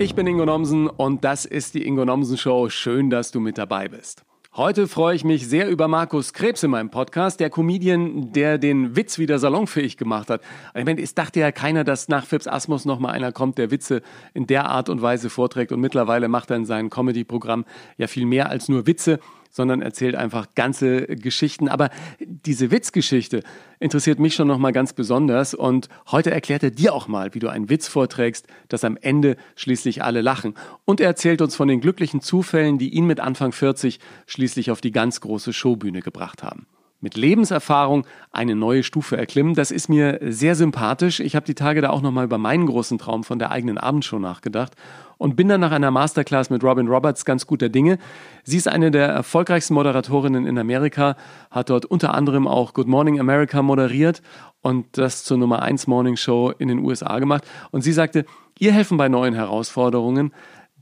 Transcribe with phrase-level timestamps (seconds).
[0.00, 2.70] Ich bin Ingo Nomsen und das ist die Ingo Nomsen Show.
[2.70, 4.24] Schön, dass du mit dabei bist.
[4.56, 8.96] Heute freue ich mich sehr über Markus Krebs in meinem Podcast, der Comedian, der den
[8.96, 10.40] Witz wieder salonfähig gemacht hat.
[10.74, 13.70] Ich meine, es dachte ja keiner, dass nach Phipps Asmus noch mal einer kommt, der
[13.70, 14.00] Witze
[14.32, 15.70] in der Art und Weise vorträgt.
[15.70, 17.66] Und mittlerweile macht er in seinem Comedy-Programm
[17.98, 21.68] ja viel mehr als nur Witze sondern erzählt einfach ganze Geschichten.
[21.68, 21.90] Aber
[22.20, 23.42] diese Witzgeschichte
[23.78, 25.54] interessiert mich schon nochmal ganz besonders.
[25.54, 29.36] Und heute erklärt er dir auch mal, wie du einen Witz vorträgst, dass am Ende
[29.56, 30.54] schließlich alle lachen.
[30.84, 34.80] Und er erzählt uns von den glücklichen Zufällen, die ihn mit Anfang 40 schließlich auf
[34.80, 36.66] die ganz große Showbühne gebracht haben
[37.00, 39.54] mit Lebenserfahrung eine neue Stufe erklimmen.
[39.54, 41.20] Das ist mir sehr sympathisch.
[41.20, 44.18] Ich habe die Tage da auch nochmal über meinen großen Traum von der eigenen Abendshow
[44.18, 44.74] nachgedacht
[45.20, 47.98] und bin dann nach einer Masterclass mit Robin Roberts ganz guter Dinge.
[48.44, 51.16] Sie ist eine der erfolgreichsten Moderatorinnen in Amerika,
[51.50, 54.22] hat dort unter anderem auch Good Morning America moderiert
[54.62, 57.44] und das zur Nummer 1 Morning Show in den USA gemacht.
[57.70, 58.24] Und sie sagte,
[58.58, 60.32] ihr helfen bei neuen Herausforderungen.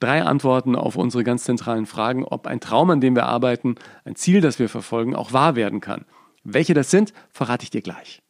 [0.00, 3.74] Drei Antworten auf unsere ganz zentralen Fragen, ob ein Traum, an dem wir arbeiten,
[4.05, 6.05] ein Ziel, das wir verfolgen, auch wahr werden kann.
[6.44, 8.22] Welche das sind, verrate ich dir gleich.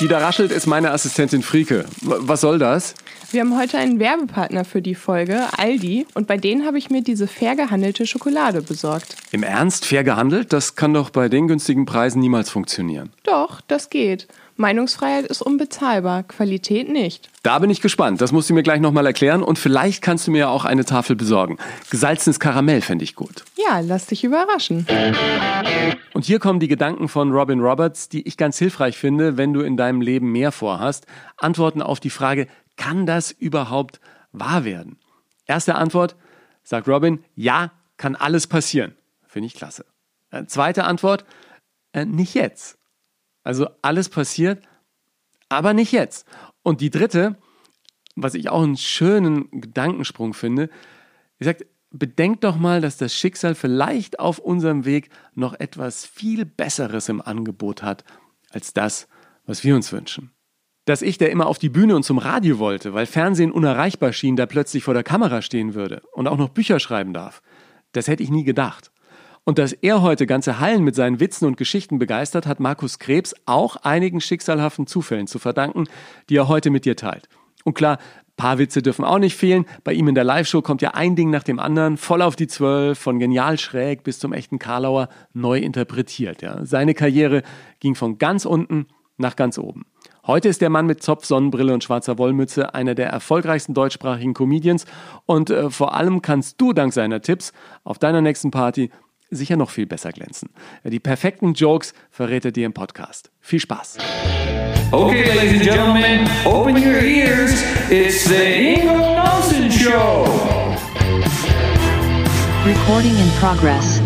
[0.00, 1.86] Die da raschelt ist meine Assistentin Frieke.
[2.00, 2.94] Was soll das?
[3.30, 7.02] Wir haben heute einen Werbepartner für die Folge, Aldi, und bei denen habe ich mir
[7.02, 9.16] diese fair gehandelte Schokolade besorgt.
[9.30, 10.52] Im Ernst, fair gehandelt?
[10.52, 13.12] Das kann doch bei den günstigen Preisen niemals funktionieren.
[13.22, 14.26] Doch, das geht.
[14.60, 17.30] Meinungsfreiheit ist unbezahlbar, Qualität nicht.
[17.42, 18.20] Da bin ich gespannt.
[18.20, 21.16] Das musst du mir gleich nochmal erklären und vielleicht kannst du mir auch eine Tafel
[21.16, 21.56] besorgen.
[21.90, 23.44] Gesalzenes Karamell fände ich gut.
[23.56, 24.86] Ja, lass dich überraschen.
[26.12, 29.62] Und hier kommen die Gedanken von Robin Roberts, die ich ganz hilfreich finde, wenn du
[29.62, 31.06] in deinem Leben mehr vorhast.
[31.38, 34.00] Antworten auf die Frage, kann das überhaupt
[34.32, 34.98] wahr werden?
[35.46, 36.16] Erste Antwort,
[36.62, 38.94] sagt Robin, ja, kann alles passieren.
[39.26, 39.84] Finde ich klasse.
[40.30, 41.24] Äh, zweite Antwort,
[41.92, 42.79] äh, nicht jetzt.
[43.42, 44.62] Also alles passiert,
[45.48, 46.26] aber nicht jetzt.
[46.62, 47.36] Und die dritte,
[48.16, 50.68] was ich auch einen schönen Gedankensprung finde,
[51.38, 56.44] sie sagt, bedenkt doch mal, dass das Schicksal vielleicht auf unserem Weg noch etwas viel
[56.44, 58.04] Besseres im Angebot hat
[58.50, 59.08] als das,
[59.46, 60.32] was wir uns wünschen
[60.90, 64.36] dass ich, der immer auf die Bühne und zum Radio wollte, weil Fernsehen unerreichbar schien,
[64.36, 67.42] da plötzlich vor der Kamera stehen würde und auch noch Bücher schreiben darf.
[67.92, 68.90] Das hätte ich nie gedacht.
[69.44, 73.34] Und dass er heute ganze Hallen mit seinen Witzen und Geschichten begeistert, hat Markus Krebs
[73.46, 75.84] auch einigen schicksalhaften Zufällen zu verdanken,
[76.28, 77.28] die er heute mit dir teilt.
[77.64, 77.98] Und klar,
[78.40, 79.66] paar Witze dürfen auch nicht fehlen.
[79.84, 82.46] Bei ihm in der Live-Show kommt ja ein Ding nach dem anderen, voll auf die
[82.46, 86.40] Zwölf, von genial schräg bis zum echten Karlauer, neu interpretiert.
[86.40, 86.64] Ja.
[86.64, 87.42] Seine Karriere
[87.80, 88.86] ging von ganz unten
[89.18, 89.84] nach ganz oben.
[90.26, 94.86] Heute ist der Mann mit Zopf, Sonnenbrille und schwarzer Wollmütze einer der erfolgreichsten deutschsprachigen Comedians
[95.26, 97.52] und äh, vor allem kannst du dank seiner Tipps
[97.84, 98.90] auf deiner nächsten Party
[99.30, 100.50] sicher noch viel besser glänzen.
[100.84, 103.30] Die perfekten Jokes verrät er dir im Podcast.
[103.40, 103.98] Viel Spaß!
[104.92, 107.62] Okay, ladies and gentlemen, open your ears.
[107.90, 110.26] It's the Ingo Nelson Show.
[112.66, 113.99] Recording in progress.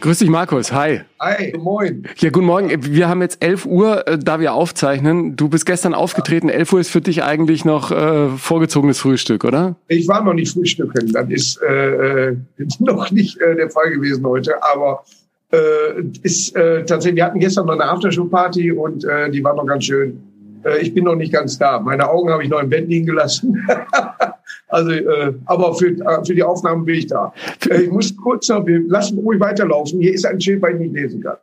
[0.00, 0.72] Grüß dich, Markus.
[0.72, 1.00] Hi.
[1.18, 2.04] Hi, moin.
[2.18, 2.70] Ja, guten Morgen.
[2.94, 5.34] Wir haben jetzt 11 Uhr, äh, da wir aufzeichnen.
[5.34, 6.48] Du bist gestern aufgetreten.
[6.48, 9.74] 11 Uhr ist für dich eigentlich noch äh, vorgezogenes Frühstück, oder?
[9.88, 11.12] Ich war noch nicht frühstücken.
[11.12, 14.62] Das ist, äh, ist noch nicht äh, der Fall gewesen heute.
[14.62, 15.02] Aber
[15.50, 19.66] äh, ist äh, tatsächlich, wir hatten gestern noch eine Aftershow-Party und äh, die war noch
[19.66, 20.20] ganz schön.
[20.64, 21.80] Äh, ich bin noch nicht ganz da.
[21.80, 23.66] Meine Augen habe ich noch im Bett liegen gelassen.
[24.68, 27.32] also, äh, aber für, äh, für die Aufnahmen bin ich da.
[27.68, 30.00] Äh, ich muss kurz noch, wir lassen ruhig weiterlaufen.
[30.00, 31.36] Hier ist ein Schild, weil ich nicht lesen kann.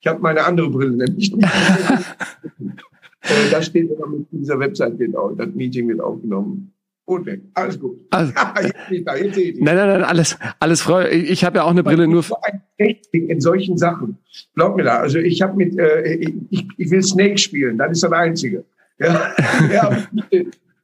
[0.00, 1.44] Ich habe meine andere Brille nämlich nicht.
[3.22, 5.30] äh, da steht immer mit dieser Website genau.
[5.30, 6.72] Das Meeting wird aufgenommen.
[7.04, 7.40] Und weg.
[7.54, 7.98] Alles gut.
[8.10, 8.32] Also,
[8.90, 9.36] jetzt da, jetzt.
[9.36, 11.08] Nein, nein, nein, alles, alles freu.
[11.10, 12.22] Ich habe ja auch eine Brille nur.
[12.22, 14.16] So ein Technik in solchen Sachen.
[14.54, 14.98] Glaub mir da.
[14.98, 16.14] Also ich habe mit, äh,
[16.50, 17.78] ich, ich will Snake spielen.
[17.78, 18.64] Das ist das Einzige.
[19.00, 19.32] Ja,
[19.72, 19.98] ja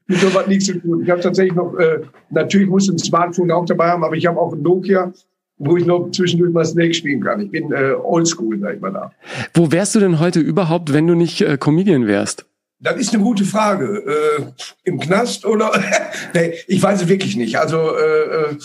[0.06, 1.02] mit, sowas nichts zu tun.
[1.02, 2.00] Ich habe tatsächlich noch, äh,
[2.30, 5.12] natürlich muss ein Smartphone auch dabei haben, aber ich habe auch ein Nokia,
[5.58, 7.40] wo ich noch zwischendurch mal Snake spielen kann.
[7.40, 9.12] Ich bin äh, oldschool, sag ich mal da.
[9.54, 12.46] Wo wärst du denn heute überhaupt, wenn du nicht äh, Comedian wärst?
[12.78, 14.04] Das ist eine gute Frage.
[14.06, 14.42] Äh,
[14.84, 15.72] Im Knast oder?
[16.34, 17.58] nee, ich weiß es wirklich nicht.
[17.58, 18.56] Also äh, äh,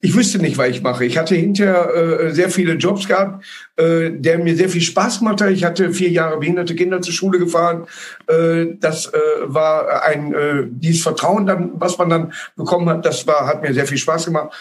[0.00, 1.04] ich wüsste nicht, was ich mache.
[1.04, 3.44] Ich hatte hinterher äh, sehr viele Jobs gehabt,
[3.76, 5.50] äh, der mir sehr viel Spaß gemacht hat.
[5.50, 7.86] Ich hatte vier Jahre behinderte Kinder zur Schule gefahren.
[8.26, 13.06] Äh, das äh, war ein äh, dieses Vertrauen, dann, was man dann bekommen hat.
[13.06, 14.54] Das war hat mir sehr viel Spaß gemacht.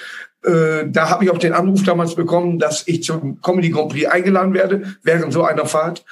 [0.44, 4.08] Äh, da habe ich auch den Anruf damals bekommen, dass ich zum Comedy Grand Prix
[4.08, 6.06] eingeladen werde während so einer Fahrt.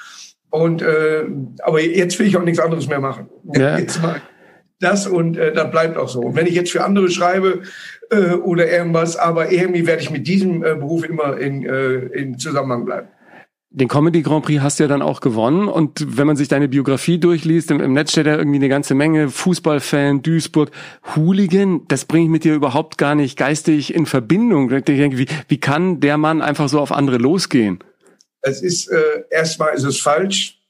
[0.50, 1.24] Und äh,
[1.62, 3.28] aber jetzt will ich auch nichts anderes mehr machen.
[3.54, 3.78] Ja.
[3.78, 4.20] Jetzt mal
[4.80, 6.20] das und äh, das bleibt auch so.
[6.20, 7.62] Und wenn ich jetzt für andere schreibe
[8.10, 12.38] äh, oder irgendwas, aber irgendwie werde ich mit diesem äh, Beruf immer in, äh, in
[12.38, 13.08] Zusammenhang bleiben.
[13.70, 15.66] Den Comedy Grand Prix hast du ja dann auch gewonnen.
[15.66, 18.94] Und wenn man sich deine Biografie durchliest, im, im Netz steht ja irgendwie eine ganze
[18.94, 20.70] Menge Fußballfan, Duisburg,
[21.16, 21.80] Hooligan.
[21.88, 24.70] Das bringe ich mit dir überhaupt gar nicht geistig in Verbindung.
[24.70, 27.80] Ich denke, wie, wie kann der Mann einfach so auf andere losgehen?
[28.42, 30.60] Es ist, äh, erstmal ist es falsch.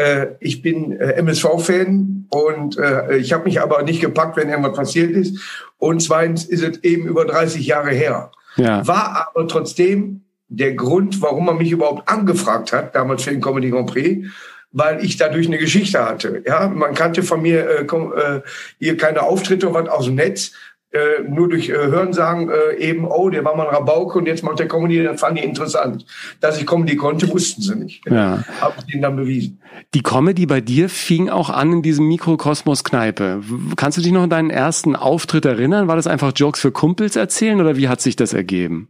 [0.00, 4.74] Äh, ich bin äh, MSV-Fan und äh, ich habe mich aber nicht gepackt, wenn irgendwas
[4.74, 5.38] passiert ist.
[5.76, 8.32] Und zweitens ist es eben über 30 Jahre her.
[8.56, 8.86] Ja.
[8.86, 13.68] War aber trotzdem der Grund, warum man mich überhaupt angefragt hat, damals für den Comedy
[13.68, 14.26] Grand Prix,
[14.72, 16.42] weil ich dadurch eine Geschichte hatte.
[16.46, 18.40] Ja, man kannte von mir äh,
[18.78, 20.52] hier keine Auftritte was aus dem Netz,
[20.92, 24.42] äh, nur durch äh, Hörensagen äh, eben, oh, der war mal ein Rabauke und jetzt
[24.42, 26.04] macht der Comedy, dann fand die interessant.
[26.40, 28.02] Dass ich Comedy konnte, wussten sie nicht.
[28.10, 28.42] Ja.
[28.60, 29.60] Habe ich denen dann bewiesen.
[29.94, 33.40] Die Comedy bei dir fing auch an in diesem Mikrokosmos Kneipe.
[33.76, 35.88] Kannst du dich noch an deinen ersten Auftritt erinnern?
[35.88, 38.88] War das einfach Jokes für Kumpels erzählen oder wie hat sich das ergeben?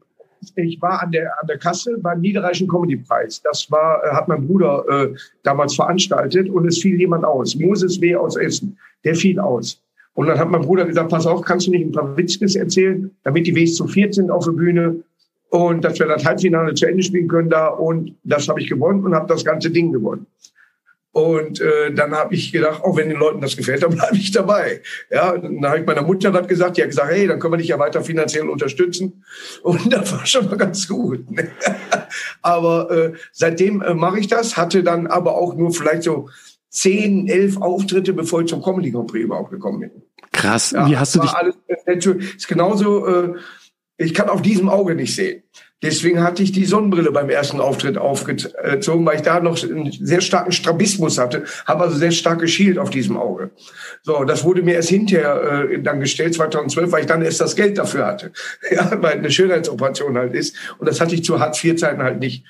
[0.56, 3.42] ich war an der, an der Kasse beim Niederreichen Comedy Preis.
[3.42, 7.54] Das war, äh, hat mein Bruder äh, damals veranstaltet und es fiel jemand aus.
[7.56, 8.16] Moses W.
[8.16, 8.78] aus Essen.
[9.04, 9.82] Der fiel aus.
[10.14, 13.10] Und dann hat mein Bruder gesagt, pass auf, kannst du nicht ein paar Witzkes erzählen,
[13.22, 15.02] damit die Ws zu viert sind auf der Bühne
[15.50, 17.68] und dass wir das Halbfinale zu Ende spielen können da.
[17.68, 20.26] Und das habe ich gewonnen und habe das ganze Ding gewonnen.
[21.12, 24.30] Und äh, dann habe ich gedacht, auch wenn den Leuten das gefällt, dann bleibe ich
[24.30, 24.80] dabei.
[25.10, 27.58] Ja, dann habe ich meiner Mutter das gesagt, die hat gesagt, hey, dann können wir
[27.58, 29.24] dich ja weiter finanziell unterstützen.
[29.62, 31.24] Und das war schon mal ganz gut.
[32.42, 36.28] aber äh, seitdem äh, mache ich das, hatte dann aber auch nur vielleicht so
[36.70, 39.90] zehn, elf Auftritte, bevor ich zum Comedy Grand Prix überhaupt gekommen bin.
[40.32, 40.70] Krass.
[40.70, 41.32] Ja, Wie hast du dich?
[41.32, 41.56] Alles,
[41.86, 43.06] ist genauso.
[43.06, 43.34] Äh,
[43.98, 45.42] ich kann auf diesem Auge nicht sehen.
[45.82, 50.20] Deswegen hatte ich die Sonnenbrille beim ersten Auftritt aufgezogen, weil ich da noch einen sehr
[50.20, 53.50] starken Strabismus hatte, habe also sehr stark geschielt auf diesem Auge.
[54.02, 57.56] So, das wurde mir erst hinterher äh, dann gestellt, 2012, weil ich dann erst das
[57.56, 58.32] Geld dafür hatte.
[58.70, 60.54] Ja, weil eine Schönheitsoperation halt ist.
[60.78, 62.44] Und das hatte ich zu Hartz-IV-Zeiten halt nicht.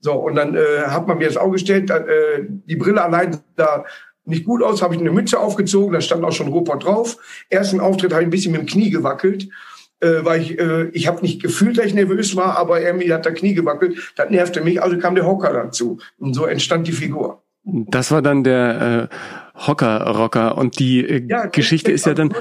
[0.00, 3.84] So, und dann äh, hat man mir das Auge gestellt, äh, die Brille allein da
[4.24, 7.18] nicht gut aus, habe ich eine Mütze aufgezogen, da stand auch schon Ruppert drauf.
[7.48, 9.48] Ersten Auftritt habe ich ein bisschen mit dem Knie gewackelt
[10.00, 13.24] äh, weil ich, äh, ich habe nicht gefühlt, dass ich nervös war, aber irgendwie hat
[13.24, 14.12] der Knie gewackelt.
[14.16, 15.98] Das nervte mich, also kam der Hocker dazu.
[16.18, 17.42] Und so entstand die Figur.
[17.64, 20.56] Das war dann der äh, Hocker-Rocker.
[20.56, 22.34] Und die äh, ja, Geschichte ist ja dann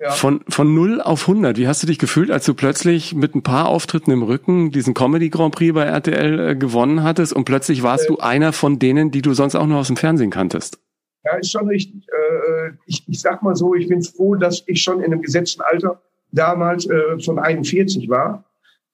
[0.00, 0.10] ja.
[0.10, 1.56] von, von 0 auf 100.
[1.56, 4.94] Wie hast du dich gefühlt, als du plötzlich mit ein paar Auftritten im Rücken diesen
[4.94, 8.78] Comedy Grand Prix bei RTL äh, gewonnen hattest und plötzlich warst äh, du einer von
[8.78, 10.78] denen, die du sonst auch nur aus dem Fernsehen kanntest?
[11.24, 12.06] Ja, ist schon richtig.
[12.08, 15.62] Äh, ich, ich sag mal so, ich bin froh, dass ich schon in einem gesetzten
[15.62, 16.00] Alter
[16.32, 18.44] damals äh, von 41 war,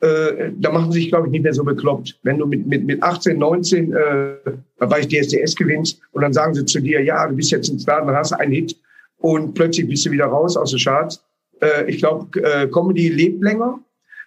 [0.01, 2.19] äh, da machen sie sich, glaube ich, nicht mehr so bekloppt.
[2.23, 4.35] Wenn du mit, mit, mit 18, 19, äh,
[5.01, 8.05] ich DSDS gewinnst und dann sagen sie zu dir, ja, du bist jetzt ein Star,
[8.05, 8.77] dann hast du einen Hit
[9.25, 11.25] und plötzlich bist du wieder raus aus den Charts.
[11.63, 13.81] Äh, ich glaube, äh, Comedy lebt länger,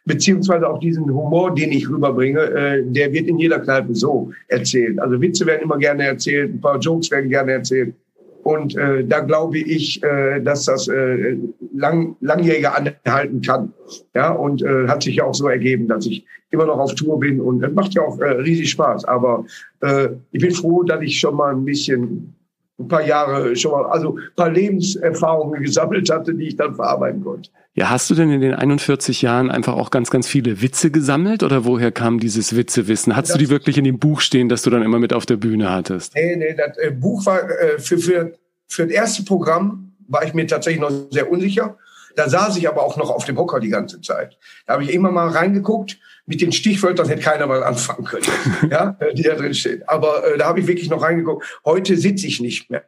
[0.05, 4.97] beziehungsweise auch diesen Humor, den ich rüberbringe, äh, der wird in jeder Kneipe so erzählt.
[4.99, 7.93] Also Witze werden immer gerne erzählt, ein paar Jokes werden gerne erzählt.
[8.41, 11.37] Und äh, da glaube ich, äh, dass das äh,
[11.75, 13.73] lang, langjähriger anhalten kann.
[14.15, 17.19] Ja, und äh, hat sich ja auch so ergeben, dass ich immer noch auf Tour
[17.19, 19.05] bin und das macht ja auch äh, riesig Spaß.
[19.05, 19.45] Aber
[19.81, 22.33] äh, ich bin froh, dass ich schon mal ein bisschen
[22.79, 27.23] ein paar Jahre schon mal, also ein paar Lebenserfahrungen gesammelt hatte, die ich dann verarbeiten
[27.23, 27.49] konnte.
[27.73, 31.43] Ja, hast du denn in den 41 Jahren einfach auch ganz, ganz viele Witze gesammelt
[31.43, 33.15] oder woher kam dieses Witzewissen?
[33.15, 35.25] Hattest das du die wirklich in dem Buch stehen, das du dann immer mit auf
[35.25, 36.15] der Bühne hattest?
[36.15, 38.33] Nee, nee, das äh, Buch war äh, für, für,
[38.67, 41.77] für das erste Programm war ich mir tatsächlich noch sehr unsicher.
[42.15, 44.37] Da saß ich aber auch noch auf dem Hocker die ganze Zeit.
[44.65, 45.99] Da habe ich immer mal reingeguckt.
[46.27, 48.25] Mit den Stichwörtern hätte keiner mal anfangen können,
[48.69, 49.81] ja, die da drin stehen.
[49.87, 51.59] Aber äh, da habe ich wirklich noch reingeguckt.
[51.65, 52.83] Heute sitze ich nicht mehr.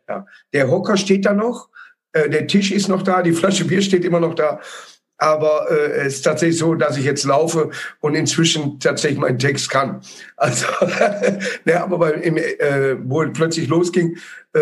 [0.53, 1.69] Der Hocker steht da noch,
[2.13, 4.59] äh, der Tisch ist noch da, die Flasche Bier steht immer noch da.
[5.21, 9.69] Aber äh, es ist tatsächlich so, dass ich jetzt laufe und inzwischen tatsächlich meinen Text
[9.69, 10.01] kann.
[10.37, 10.65] Also,
[11.65, 14.17] ne, aber weil im, äh, wo es plötzlich losging,
[14.53, 14.59] äh,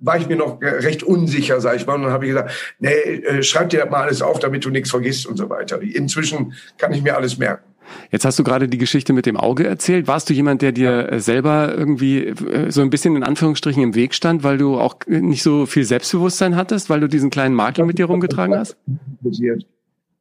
[0.00, 1.94] war ich mir noch recht unsicher, sag ich mal.
[1.94, 4.90] Und dann habe ich gesagt, nee, äh, schreib dir mal alles auf, damit du nichts
[4.90, 5.80] vergisst und so weiter.
[5.80, 7.73] Inzwischen kann ich mir alles merken.
[8.10, 10.06] Jetzt hast du gerade die Geschichte mit dem Auge erzählt.
[10.06, 11.18] Warst du jemand, der dir ja.
[11.18, 15.42] selber irgendwie äh, so ein bisschen in Anführungsstrichen im Weg stand, weil du auch nicht
[15.42, 18.76] so viel Selbstbewusstsein hattest, weil du diesen kleinen Makel mit dir rumgetragen hast?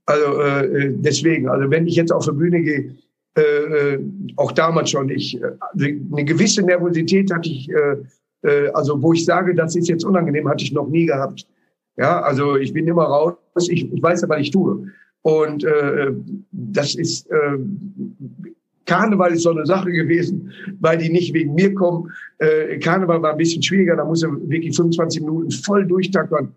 [0.05, 2.95] Also äh, deswegen, also wenn ich jetzt auf der Bühne gehe,
[3.37, 3.99] äh, äh
[4.35, 7.95] auch damals schon, ich äh, eine gewisse Nervosität hatte ich, äh,
[8.43, 11.47] äh, also wo ich sage, das ist jetzt unangenehm, hatte ich noch nie gehabt.
[11.95, 13.35] Ja, also ich bin immer raus,
[13.69, 14.91] ich, ich weiß ja, was ich tue.
[15.23, 16.11] Und äh,
[16.51, 17.57] das ist äh,
[18.85, 22.11] Karneval ist so eine Sache gewesen, weil die nicht wegen mir kommen.
[22.39, 26.53] Äh, Karneval war ein bisschen schwieriger, da muss er wirklich 25 Minuten voll durchtackern.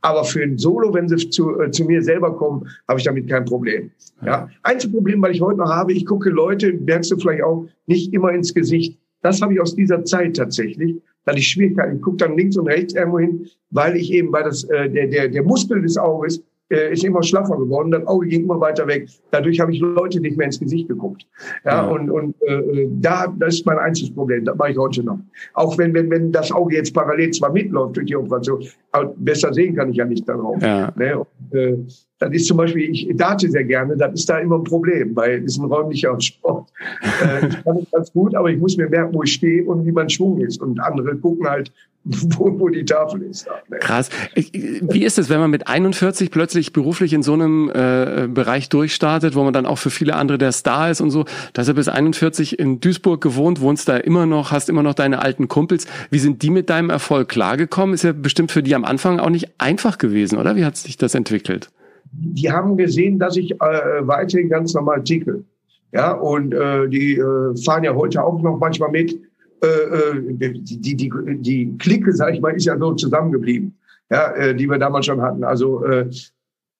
[0.00, 3.28] Aber für ein Solo, wenn sie zu, äh, zu mir selber kommen, habe ich damit
[3.28, 3.90] kein Problem.
[4.24, 4.48] Ja.
[4.62, 8.12] Einzige Problem, weil ich heute noch habe, ich gucke Leute, merkst du vielleicht auch, nicht
[8.12, 8.98] immer ins Gesicht.
[9.22, 12.94] das habe ich aus dieser Zeit tatsächlich, dass ich Schwierigkeiten, gucke dann links und rechts
[12.94, 16.92] irgendwo hin, weil ich eben, weil das, äh, der, der, der Muskel des Auges äh,
[16.92, 19.08] ist immer schlaffer geworden, das Auge ging immer weiter weg.
[19.30, 21.26] Dadurch habe ich Leute nicht mehr ins Gesicht geguckt.
[21.64, 21.88] Ja, ja.
[21.88, 24.44] und, und äh, da, das ist mein einziges Problem.
[24.44, 25.18] Das mache ich heute noch.
[25.54, 29.52] Auch wenn, wenn, wenn das Auge jetzt parallel zwar mitläuft durch die Operation, aber besser
[29.52, 30.60] sehen kann ich ja nicht darauf.
[30.62, 30.92] Ja.
[30.96, 31.18] Ne?
[31.18, 31.76] Und, äh,
[32.18, 35.38] das ist zum Beispiel, ich date sehr gerne, das ist da immer ein Problem bei
[35.38, 36.68] diesem räumlicher Sport.
[37.22, 39.86] äh, ich kann es ganz gut, aber ich muss mir merken, wo ich stehe und
[39.86, 40.60] wie mein Schwung ist.
[40.60, 41.72] Und andere gucken halt,
[42.36, 43.46] wo, wo die Tafel ist.
[43.80, 44.08] Krass.
[44.34, 49.34] Wie ist es, wenn man mit 41 plötzlich beruflich in so einem äh, Bereich durchstartet,
[49.34, 51.24] wo man dann auch für viele andere der Star ist und so?
[51.56, 55.20] Hast ja bis 41 in Duisburg gewohnt, wohnst da immer noch, hast immer noch deine
[55.20, 55.86] alten Kumpels.
[56.10, 57.94] Wie sind die mit deinem Erfolg klargekommen?
[57.94, 60.56] Ist ja bestimmt für die am Anfang auch nicht einfach gewesen, oder?
[60.56, 61.70] Wie hat sich das entwickelt?
[62.12, 63.56] die haben gesehen, dass ich äh,
[64.00, 65.44] weiterhin ganz normal ticke.
[65.92, 69.18] Ja, und äh, die äh, fahren ja heute auch noch manchmal mit.
[69.62, 71.10] Äh, äh die, die,
[71.40, 73.76] die, Clique, sag ich mal, ist ja so zusammengeblieben,
[74.10, 75.44] ja, äh, die wir damals schon hatten.
[75.44, 75.84] Also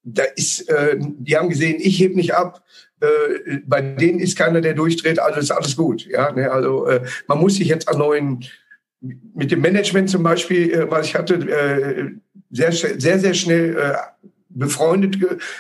[0.05, 2.65] da ist, die haben gesehen, ich heb nicht ab.
[3.67, 5.19] Bei denen ist keiner, der durchdreht.
[5.19, 6.07] Also ist alles gut.
[6.07, 6.51] Ja, ne?
[6.51, 6.89] also
[7.27, 8.45] man muss sich jetzt an neuen
[9.35, 12.13] mit dem Management zum Beispiel, was ich hatte,
[12.51, 13.77] sehr, sehr, sehr schnell
[14.51, 15.19] befreundet,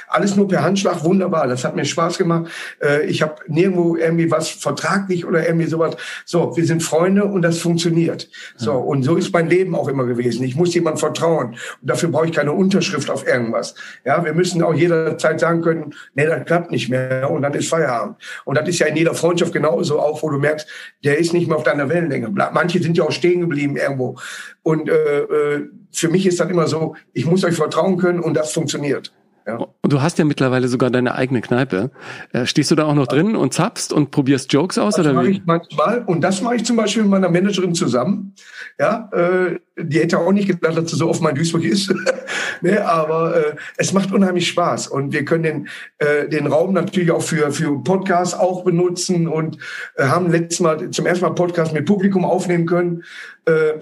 [0.08, 1.46] alles nur per Handschlag, wunderbar.
[1.46, 2.50] Das hat mir Spaß gemacht.
[2.82, 5.96] Äh, ich habe nirgendwo irgendwie was vertraglich oder irgendwie sowas.
[6.24, 8.30] So, wir sind Freunde und das funktioniert.
[8.56, 10.42] So, und so ist mein Leben auch immer gewesen.
[10.42, 11.48] Ich muss jemand vertrauen.
[11.48, 11.58] Und
[11.90, 13.74] dafür brauche ich keine Unterschrift auf irgendwas.
[14.04, 17.68] Ja, wir müssen auch jederzeit sagen können, nee, das klappt nicht mehr und dann ist
[17.68, 18.16] Feierabend.
[18.44, 20.66] Und das ist ja in jeder Freundschaft genauso, auch wo du merkst,
[21.04, 22.30] der ist nicht mehr auf deiner Wellenlänge.
[22.30, 24.18] Manche sind ja auch stehen geblieben irgendwo.
[24.62, 25.68] Und äh, äh
[25.98, 29.12] für mich ist das immer so, ich muss euch vertrauen können und das funktioniert.
[29.48, 29.56] Ja.
[29.56, 31.90] Und du hast ja mittlerweile sogar deine eigene Kneipe.
[32.34, 34.96] Äh, stehst du da auch noch drin und zappst und probierst Jokes aus?
[34.96, 36.04] Das mache ich manchmal.
[36.04, 38.34] Und das mache ich zum Beispiel mit meiner Managerin zusammen.
[38.78, 41.94] Ja, äh, die hätte auch nicht gedacht, dass sie so oft mein Duisburg ist.
[42.60, 44.88] ne, aber äh, es macht unheimlich Spaß.
[44.88, 49.56] Und wir können den, äh, den Raum natürlich auch für, für Podcasts auch benutzen und
[49.96, 53.02] äh, haben letztes Mal zum ersten Mal Podcast mit Publikum aufnehmen können.
[53.46, 53.78] Äh,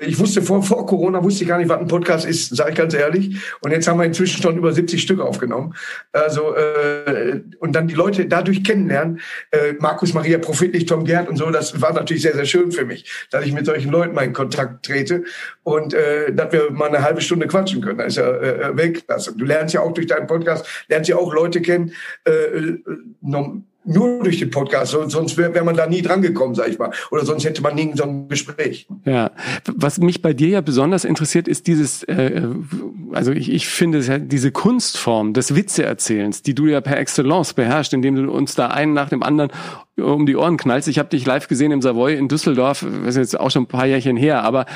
[0.00, 2.76] ich wusste vor, vor Corona wusste ich gar nicht, was ein Podcast ist, sage ich
[2.76, 3.36] ganz ehrlich.
[3.60, 5.74] Und jetzt haben wir inzwischen schon über 70 Stück aufgenommen.
[6.12, 9.20] Also äh, und dann die Leute dadurch kennenlernen.
[9.52, 12.84] Äh, Markus Maria Prophetlich, Tom Gerd und so, das war natürlich sehr, sehr schön für
[12.84, 15.22] mich, dass ich mit solchen Leuten mal in Kontakt trete
[15.62, 17.98] und äh, dass wir mal eine halbe Stunde quatschen können.
[17.98, 19.36] Da ist ja äh, Weltklasse.
[19.36, 21.92] Du lernst ja auch durch deinen Podcast, lernst ja auch Leute kennen,
[22.24, 22.82] äh, äh
[23.88, 26.90] nur durch den Podcast, sonst wäre wär man da nie drangekommen, sag ich mal.
[27.10, 28.86] Oder sonst hätte man nie so ein Gespräch.
[29.04, 29.30] Ja,
[29.66, 32.42] was mich bei dir ja besonders interessiert, ist dieses, äh,
[33.12, 37.94] also ich, ich finde ja diese Kunstform des Witzeerzählens, die du ja per Excellence beherrschst,
[37.94, 39.50] indem du uns da einen nach dem anderen
[39.96, 40.88] um die Ohren knallst.
[40.88, 43.68] Ich habe dich live gesehen im Savoy in Düsseldorf, das ist jetzt auch schon ein
[43.68, 44.66] paar Jährchen her, aber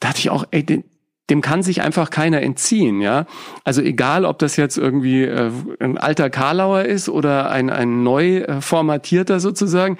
[0.00, 0.84] da hatte ich auch, ey, den,
[1.32, 3.24] dem kann sich einfach keiner entziehen, ja.
[3.64, 8.40] Also egal, ob das jetzt irgendwie äh, ein alter Karlauer ist oder ein, ein neu
[8.40, 9.96] äh, formatierter sozusagen.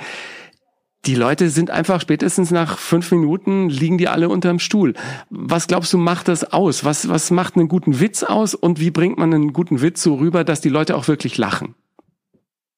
[1.06, 4.92] Die Leute sind einfach spätestens nach fünf Minuten liegen die alle unterm Stuhl.
[5.30, 6.84] Was glaubst du, macht das aus?
[6.84, 10.16] Was, was macht einen guten Witz aus und wie bringt man einen guten Witz so
[10.16, 11.74] rüber, dass die Leute auch wirklich lachen?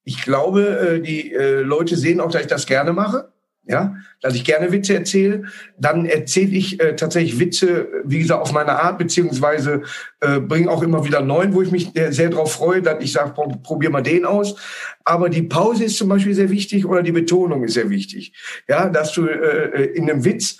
[0.04, 3.33] Ich glaube, äh, die äh, Leute sehen auch, dass ich das gerne mache
[3.66, 5.44] ja, dass ich gerne Witze erzähle.
[5.78, 9.82] Dann erzähle ich äh, tatsächlich Witze, wie gesagt, auf meine Art, beziehungsweise
[10.20, 13.32] äh, bringe auch immer wieder neuen, wo ich mich sehr darauf freue, dass ich sage,
[13.62, 14.56] probier mal den aus.
[15.04, 18.32] Aber die Pause ist zum Beispiel sehr wichtig oder die Betonung ist sehr wichtig.
[18.68, 20.58] Ja, dass du äh, in einem Witz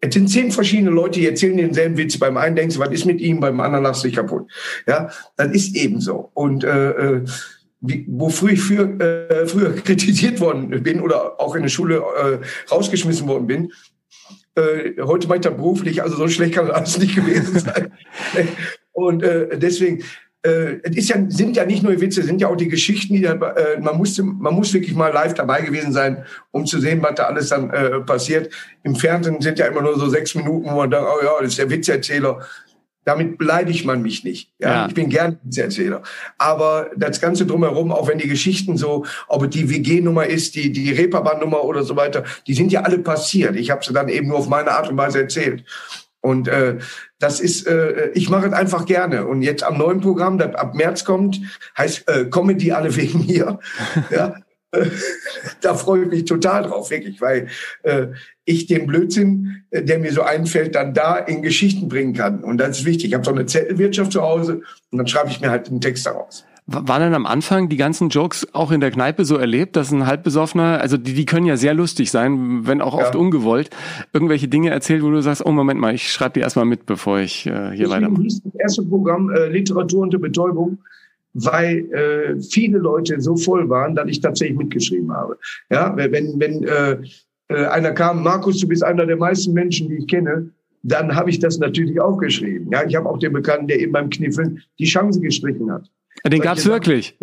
[0.00, 2.18] es sind zehn verschiedene Leute, die erzählen denselben Witz.
[2.18, 4.50] Beim einen denkst du, was ist mit ihm, beim anderen lachst du dich kaputt.
[4.86, 6.30] Ja, das ist eben so.
[6.34, 7.24] Und äh, äh
[8.08, 12.38] wofür ich für, äh, früher kritisiert worden bin oder auch in der Schule äh,
[12.70, 13.72] rausgeschmissen worden bin.
[14.54, 17.92] Äh, heute mache ich das beruflich, also so schlecht kann alles nicht gewesen sein.
[18.92, 20.02] Und äh, deswegen,
[20.42, 23.32] äh, es ja, sind ja nicht nur Witze, sind ja auch die Geschichten, die da,
[23.32, 27.16] äh, man musste, man muss wirklich mal live dabei gewesen sein, um zu sehen, was
[27.16, 27.70] da alles dann
[28.06, 28.50] passiert.
[28.82, 31.48] Im Fernsehen sind ja immer nur so sechs Minuten, wo man denkt, oh ja, das
[31.48, 32.40] ist der Witzerzähler.
[33.06, 34.50] Damit beleidigt man mich nicht.
[34.58, 34.68] Ja?
[34.68, 34.86] ja.
[34.88, 36.02] Ich bin gern Erzähler.
[36.38, 40.90] Aber das Ganze drumherum, auch wenn die Geschichten so, ob die WG-Nummer ist, die, die
[40.90, 43.54] Reeperbahn-Nummer oder so weiter, die sind ja alle passiert.
[43.54, 45.64] Ich habe sie dann eben nur auf meine Art und Weise erzählt.
[46.20, 46.78] Und äh,
[47.20, 49.28] das ist, äh, ich mache es einfach gerne.
[49.28, 51.40] Und jetzt am neuen Programm, das ab März kommt,
[51.78, 53.60] heißt äh, Comedy alle wegen mir.
[54.10, 54.34] ja,
[55.60, 57.48] da freue ich mich total drauf, wirklich, weil
[57.82, 58.08] äh,
[58.44, 62.42] ich den Blödsinn, äh, der mir so einfällt, dann da in Geschichten bringen kann.
[62.42, 63.08] Und das ist wichtig.
[63.08, 66.06] Ich habe so eine Zettelwirtschaft zu Hause und dann schreibe ich mir halt einen Text
[66.06, 66.44] daraus.
[66.68, 70.04] Waren dann am Anfang die ganzen Jokes auch in der Kneipe so erlebt, dass ein
[70.04, 73.20] halbbesoffener, also die, die können ja sehr lustig sein, wenn auch oft ja.
[73.20, 73.70] ungewollt,
[74.12, 77.20] irgendwelche Dinge erzählt, wo du sagst, oh Moment mal, ich schreibe die erstmal mit, bevor
[77.20, 78.24] ich äh, hier weitermache.
[78.24, 80.78] Das erste Programm äh, Literatur unter Betäubung,
[81.36, 85.38] weil äh, viele Leute so voll waren, dass ich tatsächlich mitgeschrieben habe.
[85.70, 86.98] Ja, wenn, wenn äh,
[87.48, 90.50] äh, einer kam, Markus, du bist einer der meisten Menschen, die ich kenne,
[90.82, 92.70] dann habe ich das natürlich aufgeschrieben.
[92.72, 95.90] Ja, ich habe auch den Bekannten, der eben beim Kniffeln die Chance gestrichen hat.
[96.26, 97.18] Den gab es wirklich?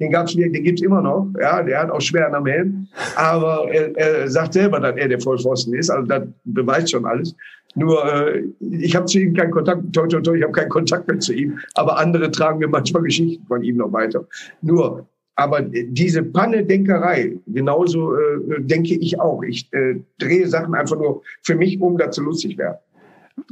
[0.00, 1.28] Den gab's, den gibt's immer noch.
[1.40, 2.88] Ja, der hat auch schwer am Helm.
[3.16, 5.90] Aber er, er sagt selber, dass er der Vollpfosten ist.
[5.90, 7.36] Also das beweist schon alles.
[7.74, 9.92] Nur äh, ich habe zu ihm keinen Kontakt.
[9.92, 11.58] Toi, toi, toi, ich habe keinen Kontakt mehr zu ihm.
[11.74, 14.26] Aber andere tragen mir manchmal Geschichten von ihm noch weiter.
[14.62, 19.42] Nur, aber diese Panne-Denkerei, genauso äh, denke ich auch.
[19.42, 22.78] Ich äh, drehe Sachen einfach nur für mich um, dass sie lustig werden.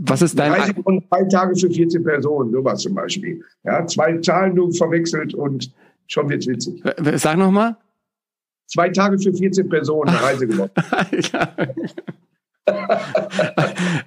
[0.01, 0.53] Was ist dein...
[0.53, 3.43] 30 und drei Tage für 14 Personen, sowas zum Beispiel.
[3.65, 5.73] Ja, zwei Zahlen nur verwechselt und
[6.09, 6.83] schon wird's witzig.
[7.15, 7.77] Sag nochmal.
[8.67, 10.71] Zwei Tage für 14 Personen, eine Reise gewonnen.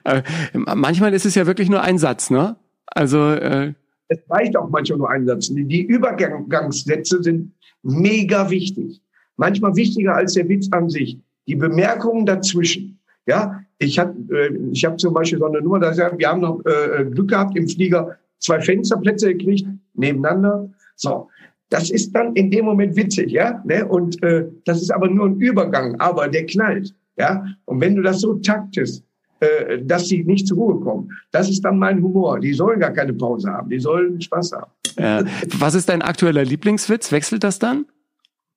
[0.03, 0.21] Äh,
[0.53, 2.57] manchmal ist es ja wirklich nur ein Satz, ne?
[2.85, 3.73] Also äh
[4.07, 5.47] es reicht auch manchmal nur ein Satz.
[5.47, 9.01] Die, die Übergangssätze sind mega wichtig.
[9.37, 11.17] Manchmal wichtiger als der Witz an sich.
[11.47, 12.99] Die Bemerkungen dazwischen.
[13.25, 16.61] Ja, ich habe äh, ich hab zum Beispiel so eine Nummer, da wir haben noch
[16.65, 20.69] äh, Glück gehabt im Flieger, zwei Fensterplätze gekriegt, nebeneinander.
[20.95, 21.29] So,
[21.71, 23.63] das ist dann in dem Moment witzig, ja.
[23.65, 23.87] Ne?
[23.87, 27.45] Und äh, das ist aber nur ein Übergang, aber der knallt, ja.
[27.65, 29.03] Und wenn du das so taktest,
[29.39, 32.39] äh, dass sie nicht zur Ruhe kommen, das ist dann mein Humor.
[32.39, 34.71] Die sollen gar keine Pause haben, die sollen Spaß haben.
[34.97, 35.23] Äh,
[35.59, 37.11] was ist dein aktueller Lieblingswitz?
[37.11, 37.85] Wechselt das dann?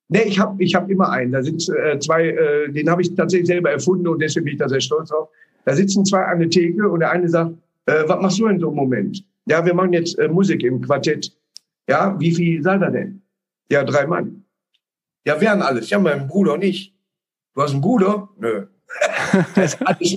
[0.09, 1.31] Nee, ich habe ich hab immer einen.
[1.31, 4.59] Da sind äh, zwei, äh, den habe ich tatsächlich selber erfunden und deswegen bin ich
[4.59, 5.29] da sehr stolz drauf.
[5.63, 7.53] Da sitzen zwei an der Theke und der eine sagt,
[7.85, 9.23] äh, was machst du in so einem Moment?
[9.47, 11.31] Ja, wir machen jetzt äh, Musik im Quartett.
[11.87, 13.21] Ja, wie viel seid ihr denn?
[13.69, 14.45] Ja, drei Mann.
[15.25, 15.89] Ja, wer alles?
[15.89, 16.93] Ja, mein Bruder und ich.
[17.53, 18.29] Du hast einen Bruder?
[18.37, 18.67] Nö.
[19.85, 20.15] alles,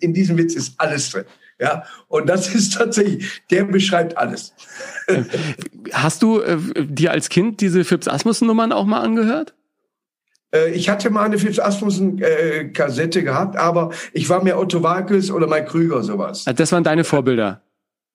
[0.00, 1.24] in diesem Witz ist alles drin.
[1.58, 4.54] Ja, und das ist tatsächlich, der beschreibt alles.
[5.92, 9.54] Hast du äh, dir als Kind diese Phipps Asmussen Nummern auch mal angehört?
[10.54, 14.82] Äh, ich hatte mal eine Phipps Asmussen äh, Kassette gehabt, aber ich war mehr Otto
[14.82, 16.44] Walkes oder Mike Krüger sowas.
[16.44, 17.62] Das waren deine Vorbilder.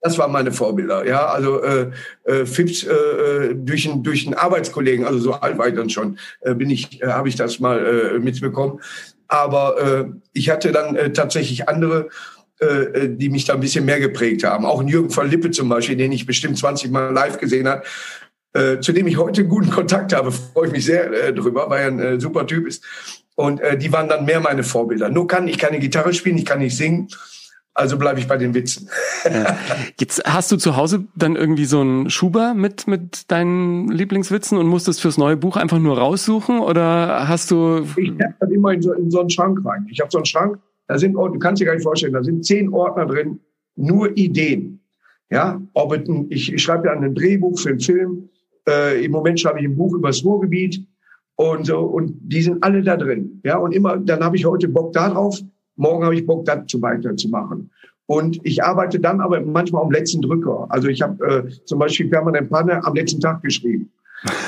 [0.06, 1.26] Das waren meine Vorbilder, ja.
[1.26, 1.90] Also äh,
[2.26, 5.90] äh, Fips äh, äh, durch einen durch einen Arbeitskollegen, also so alt war ich dann
[5.90, 8.82] schon, äh, bin ich, äh, habe ich das mal äh, mitbekommen.
[9.28, 12.10] Aber äh, ich hatte dann äh, tatsächlich andere,
[12.62, 14.64] äh, äh, die mich da ein bisschen mehr geprägt haben.
[14.64, 17.82] Auch Jürgen von Lippe zum Beispiel, den ich bestimmt 20 Mal live gesehen habe,
[18.54, 21.82] äh, zu dem ich heute guten Kontakt habe, freue ich mich sehr äh, drüber, weil
[21.82, 22.84] er ein äh, super Typ ist.
[23.34, 25.10] Und äh, die waren dann mehr meine Vorbilder.
[25.10, 27.08] Nur kann ich keine Gitarre spielen, ich kann nicht singen.
[27.78, 28.90] Also bleibe ich bei den Witzen.
[29.26, 29.58] Ja.
[30.00, 34.68] Jetzt hast du zu Hause dann irgendwie so einen Schuber mit, mit deinen Lieblingswitzen und
[34.68, 37.86] musstest fürs neue Buch einfach nur raussuchen oder hast du...
[37.98, 39.88] Ich habe das immer in so, in so einen Schrank rein.
[39.92, 40.58] Ich habe so einen Schrank,
[40.88, 43.42] da sind, du kannst dir gar nicht vorstellen, da sind zehn Ordner drin,
[43.76, 44.80] nur Ideen.
[45.30, 45.94] Ja, ob
[46.30, 48.30] ich, ich schreibe ja ein Drehbuch für einen Film.
[48.70, 50.88] Äh, Im Moment schreibe ich ein Buch über das Ruhrgebiet
[51.36, 53.42] und so und die sind alle da drin.
[53.44, 55.42] Ja, und immer dann habe ich heute Bock darauf
[55.76, 57.72] morgen habe ich Bock, dazu weiterzumachen.
[58.08, 60.68] Und ich arbeite dann aber manchmal am letzten Drücker.
[60.70, 63.92] Also ich habe äh, zum Beispiel permanent Panne am letzten Tag geschrieben.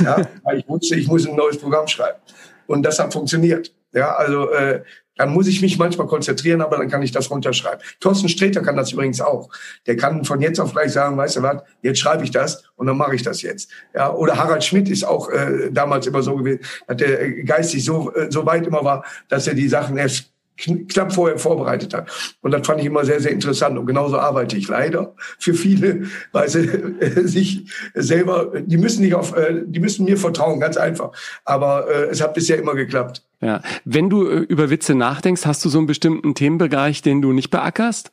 [0.03, 2.19] Ja, weil ich wusste, ich muss ein neues Programm schreiben.
[2.67, 3.73] Und das hat funktioniert.
[3.93, 4.83] Ja, also äh,
[5.17, 7.79] dann muss ich mich manchmal konzentrieren, aber dann kann ich das runterschreiben.
[7.99, 9.49] Thorsten Sträter kann das übrigens auch.
[9.87, 12.85] Der kann von jetzt auf gleich sagen, weißt du was, jetzt schreibe ich das und
[12.85, 13.71] dann mache ich das jetzt.
[13.95, 18.13] Ja, oder Harald Schmidt ist auch äh, damals immer so gewesen, dass der geistig so,
[18.13, 22.09] äh, so weit immer war, dass er die Sachen erst knapp vorher vorbereitet hat.
[22.41, 23.77] Und das fand ich immer sehr, sehr interessant.
[23.77, 29.15] Und genauso arbeite ich leider für viele, weil sie äh, sich selber, die müssen nicht
[29.15, 31.11] auf, äh, die müssen mir vertrauen, ganz einfach.
[31.45, 33.23] Aber äh, es hat bisher immer geklappt.
[33.39, 33.61] Ja.
[33.85, 37.51] Wenn du äh, über Witze nachdenkst, hast du so einen bestimmten Themenbereich, den du nicht
[37.51, 38.11] beackerst?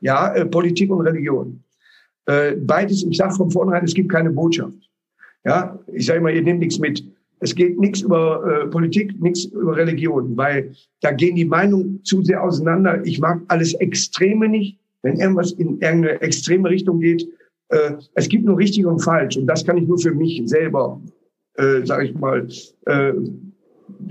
[0.00, 1.62] Ja, äh, Politik und Religion.
[2.58, 4.74] Beides, ich sage von vornherein, es gibt keine Botschaft.
[5.44, 7.04] Ja, ich sage immer, ihr nehmt nichts mit.
[7.40, 10.72] Es geht nichts über äh, Politik, nichts über Religion, weil
[11.02, 13.04] da gehen die Meinungen zu sehr auseinander.
[13.04, 17.28] Ich mag alles Extreme nicht, wenn irgendwas in irgendeine extreme Richtung geht.
[17.68, 21.00] Äh, es gibt nur richtig und falsch und das kann ich nur für mich selber,
[21.54, 22.46] äh, sage ich mal,
[22.86, 23.12] äh,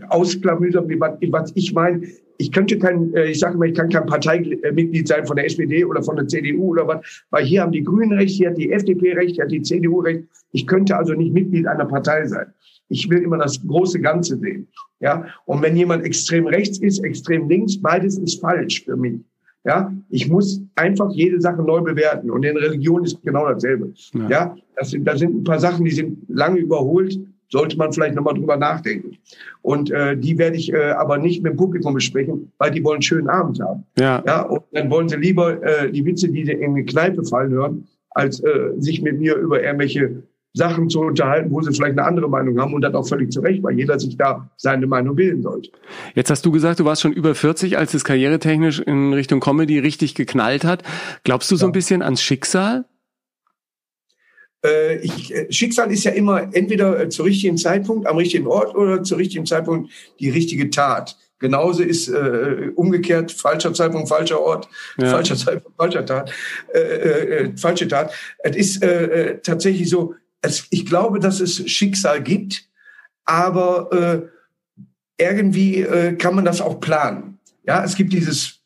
[0.09, 0.87] ausklamüsern,
[1.31, 2.01] was ich meine.
[2.37, 5.85] Ich könnte kein, äh, ich sage mal, ich kann kein Parteimitglied sein von der SPD
[5.85, 8.71] oder von der CDU oder was, weil hier haben die Grünen recht, hier hat die
[8.71, 10.25] FDP recht, hier hat die CDU recht.
[10.51, 12.47] Ich könnte also nicht Mitglied einer Partei sein.
[12.87, 14.67] Ich will immer das große Ganze sehen.
[14.99, 19.19] Ja, und wenn jemand extrem rechts ist, extrem links, beides ist falsch für mich.
[19.65, 22.29] Ja, ich muss einfach jede Sache neu bewerten.
[22.29, 23.93] Und in Religion ist genau dasselbe.
[24.13, 27.17] Ja, ja das sind, da sind ein paar Sachen, die sind lange überholt.
[27.49, 29.17] Sollte man vielleicht nochmal drüber nachdenken.
[29.61, 32.95] Und äh, die werde ich äh, aber nicht mit dem Publikum besprechen, weil die wollen
[32.95, 33.83] einen schönen Abend haben.
[33.97, 34.23] Ja.
[34.25, 37.51] ja und dann wollen sie lieber äh, die Witze, die sie in eine Kneipe fallen
[37.51, 40.23] hören, als äh, sich mit mir über irgendwelche
[40.55, 43.41] Sachen zu unterhalten, wo sie vielleicht eine andere Meinung haben und dann auch völlig zu
[43.41, 45.69] Recht, weil jeder sich da seine Meinung bilden sollte.
[46.15, 49.79] Jetzt hast du gesagt, du warst schon über 40, als es karrieretechnisch in Richtung Comedy
[49.79, 50.83] richtig geknallt hat.
[51.23, 52.85] Glaubst du so ein bisschen ans Schicksal?
[54.65, 58.75] Äh, ich, äh, Schicksal ist ja immer entweder äh, zur richtigen Zeitpunkt, am richtigen Ort
[58.75, 59.91] oder zur richtigen Zeitpunkt
[60.21, 61.17] die richtige Tat.
[61.39, 65.07] Genauso ist äh, umgekehrt falscher Zeitpunkt, falscher Ort, ja.
[65.07, 66.31] falscher Zeitpunkt, falscher Tat,
[66.73, 68.13] äh, äh, falsche Tat.
[68.39, 72.69] Es ist äh, tatsächlich so, es, ich glaube, dass es Schicksal gibt,
[73.25, 74.21] aber äh,
[75.17, 77.39] irgendwie äh, kann man das auch planen.
[77.63, 78.61] Ja, es gibt dieses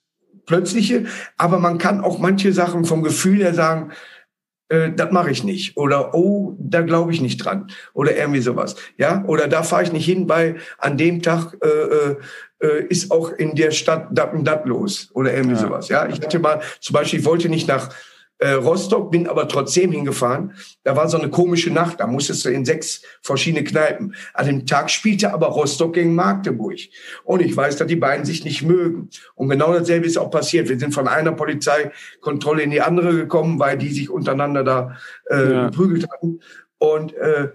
[0.45, 1.05] Plötzliche,
[1.37, 3.91] aber man kann auch manche Sachen vom Gefühl her sagen,
[4.69, 5.77] äh, das mache ich nicht.
[5.77, 7.67] Oder oh, da glaube ich nicht dran.
[7.93, 8.75] Oder irgendwie sowas.
[8.97, 12.15] Ja, oder da fahre ich nicht hin, weil an dem Tag äh, äh,
[12.59, 15.09] äh ist auch in der Stadt dat und dat los.
[15.13, 15.61] Oder irgendwie ja.
[15.61, 15.89] sowas.
[15.89, 17.89] Ja, ich hatte mal zum Beispiel, ich wollte nicht nach
[18.39, 20.53] äh, Rostock, bin aber trotzdem hingefahren.
[20.83, 24.15] Da war so eine komische Nacht, da musstest du in sechs verschiedene Kneipen.
[24.33, 26.79] An dem Tag spielte aber Rostock gegen Magdeburg.
[27.23, 29.09] Und ich weiß, dass die beiden sich nicht mögen.
[29.35, 30.69] Und genau dasselbe ist auch passiert.
[30.69, 34.97] Wir sind von einer Polizeikontrolle in die andere gekommen, weil die sich untereinander da
[35.29, 35.65] äh, ja.
[35.69, 36.39] geprügelt hatten.
[36.77, 37.49] Und äh,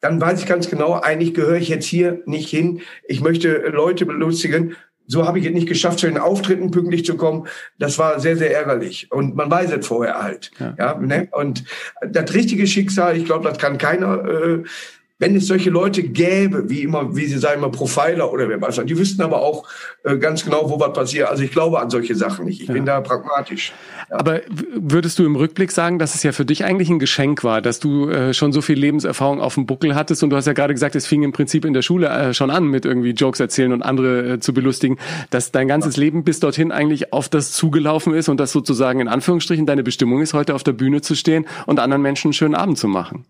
[0.00, 2.82] dann weiß ich ganz genau, eigentlich gehöre ich jetzt hier nicht hin.
[3.04, 4.76] Ich möchte Leute belustigen
[5.08, 7.48] so habe ich es nicht geschafft, zu den Auftritten pünktlich zu kommen.
[7.78, 9.10] Das war sehr, sehr ärgerlich.
[9.10, 10.50] Und man weiß es vorher halt.
[10.60, 10.74] Ja.
[10.78, 11.28] ja ne?
[11.32, 11.64] Und
[12.06, 14.62] das richtige Schicksal, ich glaube, das kann keiner äh,
[15.18, 18.80] wenn es solche Leute gäbe, wie immer, wie sie sagen, immer Profiler oder wer weiß,
[18.84, 19.68] die wüssten aber auch
[20.04, 21.28] äh, ganz genau, wo was passiert.
[21.28, 22.60] Also ich glaube an solche Sachen nicht.
[22.60, 22.74] Ich ja.
[22.74, 23.72] bin da pragmatisch.
[24.10, 24.20] Ja.
[24.20, 24.40] Aber
[24.74, 27.80] würdest du im Rückblick sagen, dass es ja für dich eigentlich ein Geschenk war, dass
[27.80, 30.72] du äh, schon so viel Lebenserfahrung auf dem Buckel hattest und du hast ja gerade
[30.72, 33.72] gesagt, es fing im Prinzip in der Schule äh, schon an mit irgendwie Jokes erzählen
[33.72, 34.98] und andere äh, zu belustigen,
[35.30, 36.02] dass dein ganzes ja.
[36.02, 40.22] Leben bis dorthin eigentlich auf das zugelaufen ist und dass sozusagen in Anführungsstrichen deine Bestimmung
[40.22, 43.24] ist, heute auf der Bühne zu stehen und anderen Menschen einen schönen Abend zu machen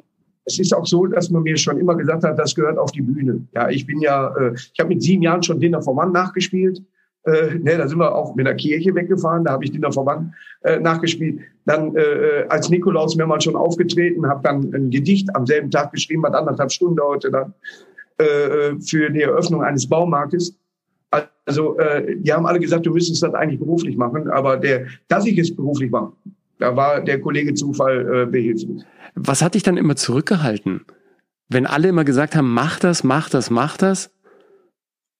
[0.49, 3.03] es ist auch so, dass man mir schon immer gesagt hat, das gehört auf die
[3.03, 3.47] Bühne.
[3.55, 6.83] Ja, ich bin ja, äh, ich habe mit sieben Jahren schon Dinner vom Mann nachgespielt.
[7.25, 10.07] Äh, ne, da sind wir auch mit der Kirche weggefahren, da habe ich Dinner vom
[10.07, 11.41] Mann äh, nachgespielt.
[11.67, 16.25] Dann äh, als Nikolaus mehrmals schon aufgetreten, habe dann ein Gedicht am selben Tag geschrieben,
[16.25, 17.53] hat anderthalb Stunden dauerte dann
[18.17, 20.57] äh, für die Eröffnung eines Baumarktes.
[21.45, 25.27] Also äh, die haben alle gesagt, du müsstest das eigentlich beruflich machen, aber der, dass
[25.27, 26.13] ich es beruflich mache,
[26.59, 28.85] da war der Kollege Zufall äh, behilflich.
[29.21, 30.85] Was hat dich dann immer zurückgehalten?
[31.49, 34.11] Wenn alle immer gesagt haben, mach das, mach das, mach das?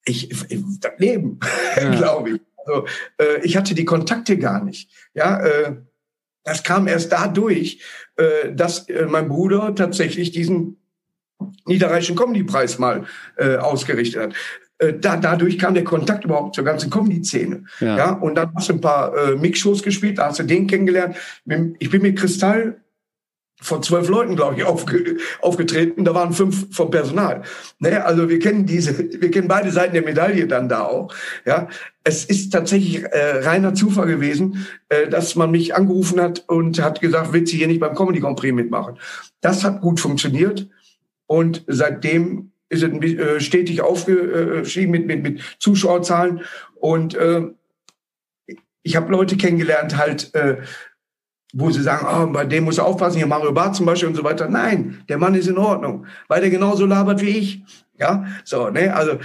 [0.05, 1.41] Ich, ich das Leben,
[1.77, 1.91] ja.
[1.97, 2.41] glaube ich.
[2.65, 2.87] Also,
[3.19, 4.91] äh, ich hatte die Kontakte gar nicht.
[5.15, 5.77] Ja, äh,
[6.45, 7.83] das kam erst dadurch,
[8.17, 10.77] äh, dass äh, mein Bruder tatsächlich diesen
[11.67, 13.05] Niederrheinischen Comedy-Preis mal
[13.37, 14.35] äh, ausgerichtet hat.
[14.79, 17.65] Äh, da, dadurch kam der Kontakt überhaupt zur ganzen Comedy-Szene.
[17.81, 17.97] Ja.
[17.97, 18.13] ja.
[18.13, 21.17] und dann hast du ein paar äh, Mix-Shows gespielt, da hast du den kennengelernt.
[21.79, 22.81] Ich bin mit Kristall
[23.61, 26.05] von zwölf Leuten, glaube ich, aufge, aufgetreten.
[26.05, 27.43] Da waren fünf vom Personal.
[27.79, 28.05] Ne?
[28.05, 31.13] Also wir kennen diese, wir kennen beide Seiten der Medaille dann da auch.
[31.45, 31.69] Ja,
[32.05, 37.01] es ist tatsächlich äh, reiner Zufall gewesen, äh, dass man mich angerufen hat und hat
[37.01, 38.99] gesagt, willst du hier nicht beim Comedy Grand Prix mitmachen?
[39.41, 40.69] Das hat gut funktioniert
[41.27, 46.43] und seitdem ist es äh, stetig aufgestiegen mit, mit, mit Zuschauerzahlen
[46.77, 47.43] und äh,
[48.83, 50.59] ich habe Leute kennengelernt, halt äh,
[51.53, 54.15] wo sie sagen, oh, bei dem muss er aufpassen, hier Mario Barth zum Beispiel und
[54.15, 54.49] so weiter.
[54.49, 57.63] Nein, der Mann ist in Ordnung, weil der genauso labert wie ich.
[57.99, 59.19] Ja, so, ne, also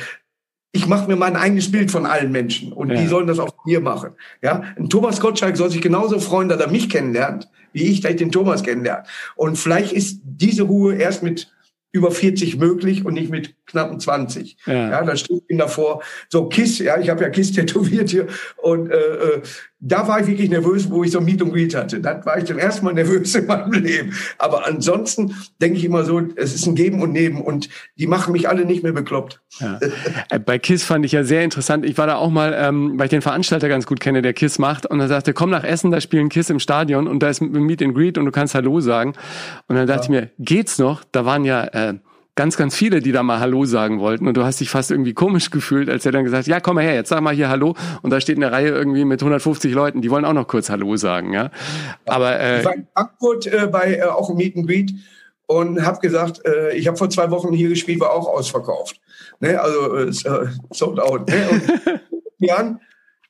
[0.71, 2.99] ich mache mir mein eigenes Bild von allen Menschen und ja.
[2.99, 4.11] die sollen das auch mir machen.
[4.41, 8.31] Ja, ein Thomas Gottschalk soll sich genauso freuen, dass er mich kennenlernt, wie ich den
[8.31, 9.03] Thomas kennenlerne.
[9.35, 11.51] Und vielleicht ist diese Ruhe erst mit
[11.91, 14.57] über 40 möglich und nicht mit knappen 20.
[14.65, 18.27] Ja, ja da steht ihm davor so Kiss, ja, ich habe ja Kiss tätowiert hier
[18.57, 19.41] und äh, äh,
[19.85, 21.99] da war ich wirklich nervös, wo ich so ein Meet and Greet hatte.
[21.99, 24.13] Da war ich zum ersten Mal nervös in meinem Leben.
[24.37, 27.67] Aber ansonsten denke ich immer so, es ist ein Geben und Nehmen und
[27.97, 29.41] die machen mich alle nicht mehr bekloppt.
[29.59, 29.79] Ja.
[30.29, 31.85] Äh, bei KISS fand ich ja sehr interessant.
[31.85, 34.57] Ich war da auch mal, ähm, weil ich den Veranstalter ganz gut kenne, der KISS
[34.57, 37.41] macht und er sagte, komm nach Essen, da spielen KISS im Stadion und da ist
[37.41, 39.13] Meet and Greet und du kannst Hallo sagen.
[39.67, 40.03] Und dann dachte ja.
[40.03, 41.03] ich mir, geht's noch?
[41.11, 41.95] Da waren ja äh,
[42.35, 44.27] ganz, ganz viele, die da mal Hallo sagen wollten.
[44.27, 46.75] Und du hast dich fast irgendwie komisch gefühlt, als er dann gesagt hat, ja, komm
[46.75, 47.75] mal her, jetzt sag mal hier Hallo.
[48.01, 50.95] Und da steht eine Reihe irgendwie mit 150 Leuten, die wollen auch noch kurz Hallo
[50.95, 51.33] sagen.
[51.33, 51.51] Ja,
[52.05, 54.93] aber äh, ich war in Frankfurt äh, bei äh, auch im Meet and Greet
[55.45, 58.99] und habe gesagt, äh, ich habe vor zwei Wochen hier gespielt, war auch ausverkauft.
[59.39, 59.59] Ne?
[59.61, 60.11] Also äh,
[60.71, 61.27] sold out.
[61.27, 61.49] Ne?
[61.51, 62.01] Und,
[62.39, 62.79] Jan,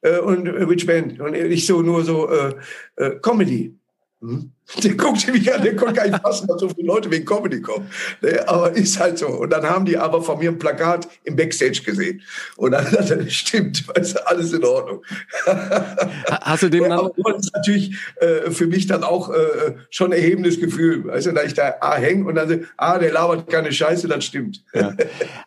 [0.03, 1.19] Äh, und äh, which band?
[1.19, 2.53] Und ich so nur so äh,
[2.97, 3.79] äh, Comedy.
[4.21, 4.51] Hm?
[4.84, 7.62] Der guckte mich an, der konnte gar nicht fassen, dass so viele Leute wegen Comedy
[7.62, 7.88] kommen.
[8.21, 9.28] Ne, aber ist halt so.
[9.28, 12.21] Und dann haben die aber von mir ein Plakat im Backstage gesehen.
[12.56, 15.04] Und dann hat er, stimmt, weißt du, alles in Ordnung.
[15.45, 20.12] Hast du dem ja, aber das ist natürlich äh, für mich dann auch äh, schon
[20.12, 21.06] ein erhebendes Gefühl.
[21.06, 24.08] Weißt du, da ich da ah, hänge und dann so, ah, der labert keine Scheiße,
[24.08, 24.63] das stimmt.
[24.73, 24.95] Ja.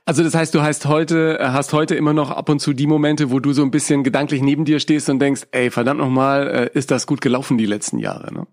[0.05, 3.31] Also das heißt, du hast heute, hast heute immer noch ab und zu die Momente,
[3.31, 6.79] wo du so ein bisschen gedanklich neben dir stehst und denkst, ey, verdammt nochmal, äh,
[6.79, 8.46] ist das gut gelaufen die letzten Jahre, ne?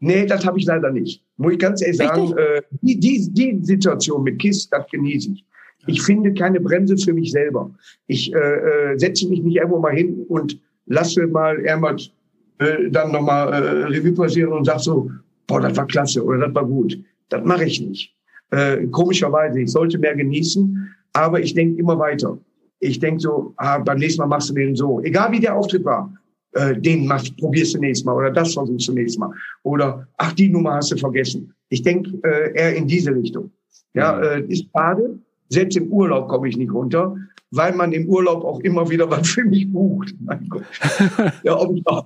[0.00, 1.22] Nee, das habe ich leider nicht.
[1.36, 5.44] Muss ich ganz ehrlich sagen, äh, die, die, die Situation mit KISS, das genieße ich.
[5.86, 7.70] Ich finde keine Bremse für mich selber.
[8.06, 12.10] Ich äh, äh, setze mich nicht irgendwo mal hin und lasse mal irgendwas
[12.58, 15.10] äh, dann nochmal äh, Revue passieren und sag so,
[15.46, 16.98] boah, das war klasse oder das war gut.
[17.28, 18.14] Das mache ich nicht.
[18.50, 22.38] Äh, komischerweise, ich sollte mehr genießen, aber ich denke immer weiter.
[22.80, 25.00] Ich denke so, ah, beim nächsten Mal machst du den so.
[25.02, 26.12] Egal wie der Auftritt war
[26.52, 29.30] äh, den machst, probierst du nächstes Mal oder das versuchst du nächstes Mal.
[29.62, 31.52] Oder ach, die Nummer hast du vergessen.
[31.68, 33.50] Ich denke äh, eher in diese Richtung.
[33.94, 35.18] Ja, äh, ist schade.
[35.48, 37.16] Selbst im Urlaub komme ich nicht runter,
[37.50, 40.14] weil man im Urlaub auch immer wieder was für mich bucht.
[40.20, 40.64] Mein Gott.
[41.42, 42.04] ja, ob ich auf,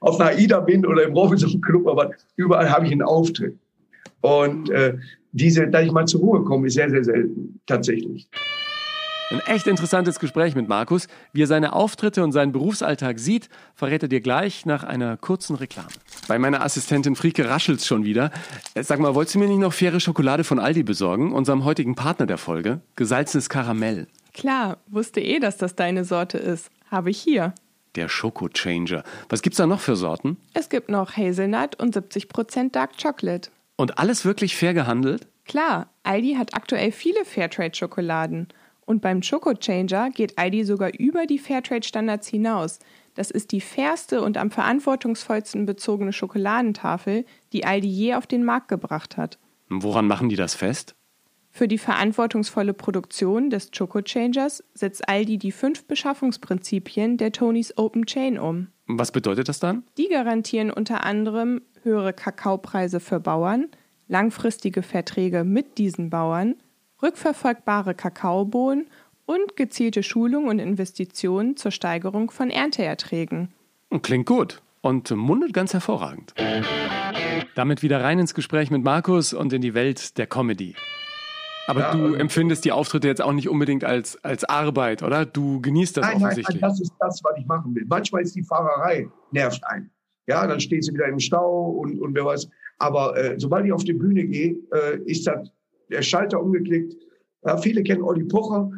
[0.00, 3.56] auf einer AIDA bin oder im Robinson Club, aber überall habe ich einen Auftritt.
[4.22, 4.96] Und äh,
[5.32, 8.28] diese, da ich mal zur Ruhe komme, ist sehr, sehr selten, tatsächlich.
[9.28, 11.08] Ein echt interessantes Gespräch mit Markus.
[11.32, 15.56] Wie er seine Auftritte und seinen Berufsalltag sieht, verrät er dir gleich nach einer kurzen
[15.56, 15.88] Reklame.
[16.28, 18.30] Bei meiner Assistentin Frieke raschelt's schon wieder.
[18.74, 21.32] Äh, sag mal, wolltest du mir nicht noch faire Schokolade von Aldi besorgen?
[21.32, 22.80] Unserem heutigen Partner der Folge.
[22.94, 24.06] Gesalzenes Karamell.
[24.32, 26.70] Klar, wusste eh, dass das deine Sorte ist.
[26.88, 27.52] Habe ich hier.
[27.96, 29.02] Der Schoko-Changer.
[29.28, 30.36] Was gibt's da noch für Sorten?
[30.54, 33.50] Es gibt noch Hazelnut und 70% Dark Chocolate.
[33.74, 35.26] Und alles wirklich fair gehandelt?
[35.46, 38.48] Klar, Aldi hat aktuell viele Fairtrade-Schokoladen.
[38.86, 42.78] Und beim Choco Changer geht Aldi sogar über die Fairtrade-Standards hinaus.
[43.14, 48.68] Das ist die fairste und am verantwortungsvollsten bezogene Schokoladentafel, die Aldi je auf den Markt
[48.68, 49.38] gebracht hat.
[49.68, 50.94] Woran machen die das fest?
[51.50, 58.04] Für die verantwortungsvolle Produktion des Choco Changers setzt Aldi die fünf Beschaffungsprinzipien der Tonys Open
[58.06, 58.68] Chain um.
[58.86, 59.82] Was bedeutet das dann?
[59.96, 63.68] Die garantieren unter anderem höhere Kakaopreise für Bauern,
[64.06, 66.56] langfristige Verträge mit diesen Bauern,
[67.02, 68.86] rückverfolgbare Kakaobohnen
[69.26, 73.52] und gezielte Schulung und Investitionen zur Steigerung von Ernteerträgen.
[74.02, 76.34] Klingt gut und mundet ganz hervorragend.
[77.54, 80.74] Damit wieder rein ins Gespräch mit Markus und in die Welt der Comedy.
[81.66, 85.26] Aber ja, du empfindest die Auftritte jetzt auch nicht unbedingt als, als Arbeit, oder?
[85.26, 86.60] Du genießt das nein, offensichtlich.
[86.60, 87.84] Nein, das ist das, was ich machen will.
[87.88, 89.90] Manchmal ist die Fahrerei, nervt ein.
[90.28, 92.48] Ja, dann steht sie wieder im Stau und, und wer weiß.
[92.78, 95.50] Aber äh, sobald ich auf die Bühne gehe, äh, ist das
[95.90, 96.96] der Schalter umgeklickt.
[97.44, 98.70] Ja, viele kennen Olli Pocher.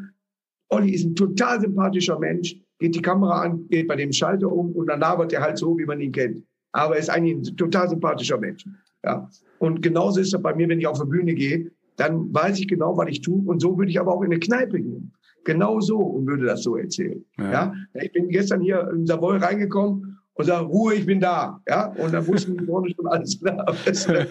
[0.71, 4.73] Olli ist ein total sympathischer Mensch, geht die Kamera an, geht bei dem Schalter um
[4.73, 6.45] und dann labert er halt so, wie man ihn kennt.
[6.73, 8.67] Aber er ist eigentlich ein total sympathischer Mensch.
[9.05, 9.29] Ja.
[9.59, 12.69] Und genauso ist es bei mir, wenn ich auf die Bühne gehe, dann weiß ich
[12.69, 13.43] genau, was ich tue.
[13.47, 15.13] Und so würde ich aber auch in eine Kneipe gehen.
[15.45, 17.25] Genau so und würde das so erzählen.
[17.39, 17.53] Ja.
[17.53, 17.75] ja?
[17.95, 21.61] Ich bin gestern hier in Savoy reingekommen und sage, Ruhe, ich bin da.
[21.69, 21.89] Ja?
[21.89, 23.67] Und dann wussten die vorne schon alles klar.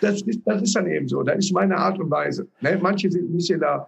[0.00, 1.22] Das ist, das ist dann eben so.
[1.22, 2.48] Das ist meine Art und Weise.
[2.62, 2.78] Ne?
[2.80, 3.86] Manche sind ein bisschen da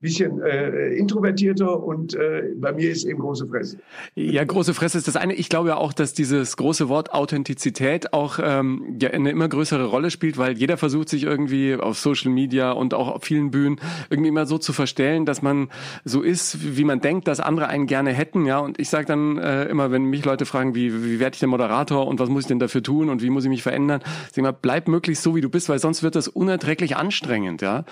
[0.00, 3.78] bisschen äh, introvertierter und äh, bei mir ist eben große Fresse.
[4.14, 5.34] Ja, große Fresse ist das eine.
[5.34, 9.86] Ich glaube ja auch, dass dieses große Wort Authentizität auch ähm, ja eine immer größere
[9.86, 13.80] Rolle spielt, weil jeder versucht sich irgendwie auf Social Media und auch auf vielen Bühnen
[14.10, 15.68] irgendwie immer so zu verstellen, dass man
[16.04, 18.44] so ist, wie man denkt, dass andere einen gerne hätten.
[18.44, 21.40] Ja, und ich sage dann äh, immer, wenn mich Leute fragen, wie, wie werde ich
[21.40, 24.02] denn Moderator und was muss ich denn dafür tun und wie muss ich mich verändern,
[24.32, 27.62] sag mal, bleib möglichst so, wie du bist, weil sonst wird das unerträglich anstrengend.
[27.62, 27.84] Ja.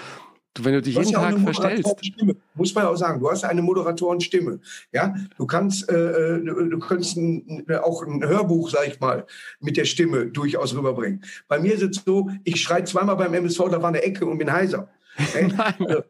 [0.55, 2.05] Du, wenn du dich du jeden ja Tag verstellst.
[2.05, 4.61] Stimme, muss man auch sagen, du hast eine Moderatorenstimme.
[4.93, 9.27] Ja, du kannst, äh, äh du, du kannst ein, auch ein Hörbuch, sag ich mal,
[9.61, 11.25] mit der Stimme durchaus rüberbringen.
[11.49, 14.39] Bei mir ist es so, ich schreie zweimal beim MSV, da war eine Ecke und
[14.39, 14.89] bin heiser.
[15.35, 16.03] Nein.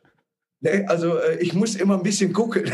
[0.63, 2.71] Also, Nee, also äh, ich muss immer ein bisschen gucken.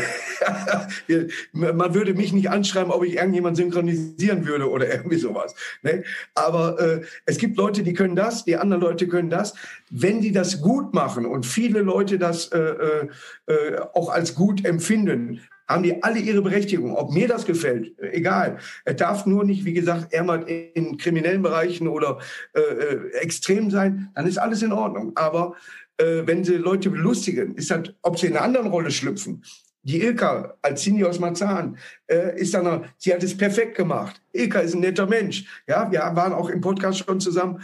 [1.53, 5.55] Man würde mich nicht anschreiben, ob ich irgendjemand synchronisieren würde oder irgendwie sowas.
[5.81, 6.03] Nee?
[6.35, 9.55] Aber äh, es gibt Leute, die können das, die anderen Leute können das.
[9.89, 13.07] Wenn die das gut machen und viele Leute das äh, äh,
[13.47, 16.95] äh auch als gut empfinden, haben die alle ihre Berechtigung.
[16.95, 18.57] Ob mir das gefällt, egal.
[18.85, 22.19] Er darf nur nicht, wie gesagt, er mal in kriminellen Bereichen oder
[22.53, 25.11] äh, äh, extrem sein, dann ist alles in Ordnung.
[25.15, 25.55] Aber
[25.99, 29.43] äh, wenn sie Leute belustigen, ist das, ob sie in einer anderen Rolle schlüpfen.
[29.83, 34.21] Die Ilka als Cindy aus Marzahn äh, ist dann, noch, sie hat es perfekt gemacht.
[34.33, 35.45] Ilka ist ein netter Mensch.
[35.67, 37.61] Ja, wir waren auch im Podcast schon zusammen.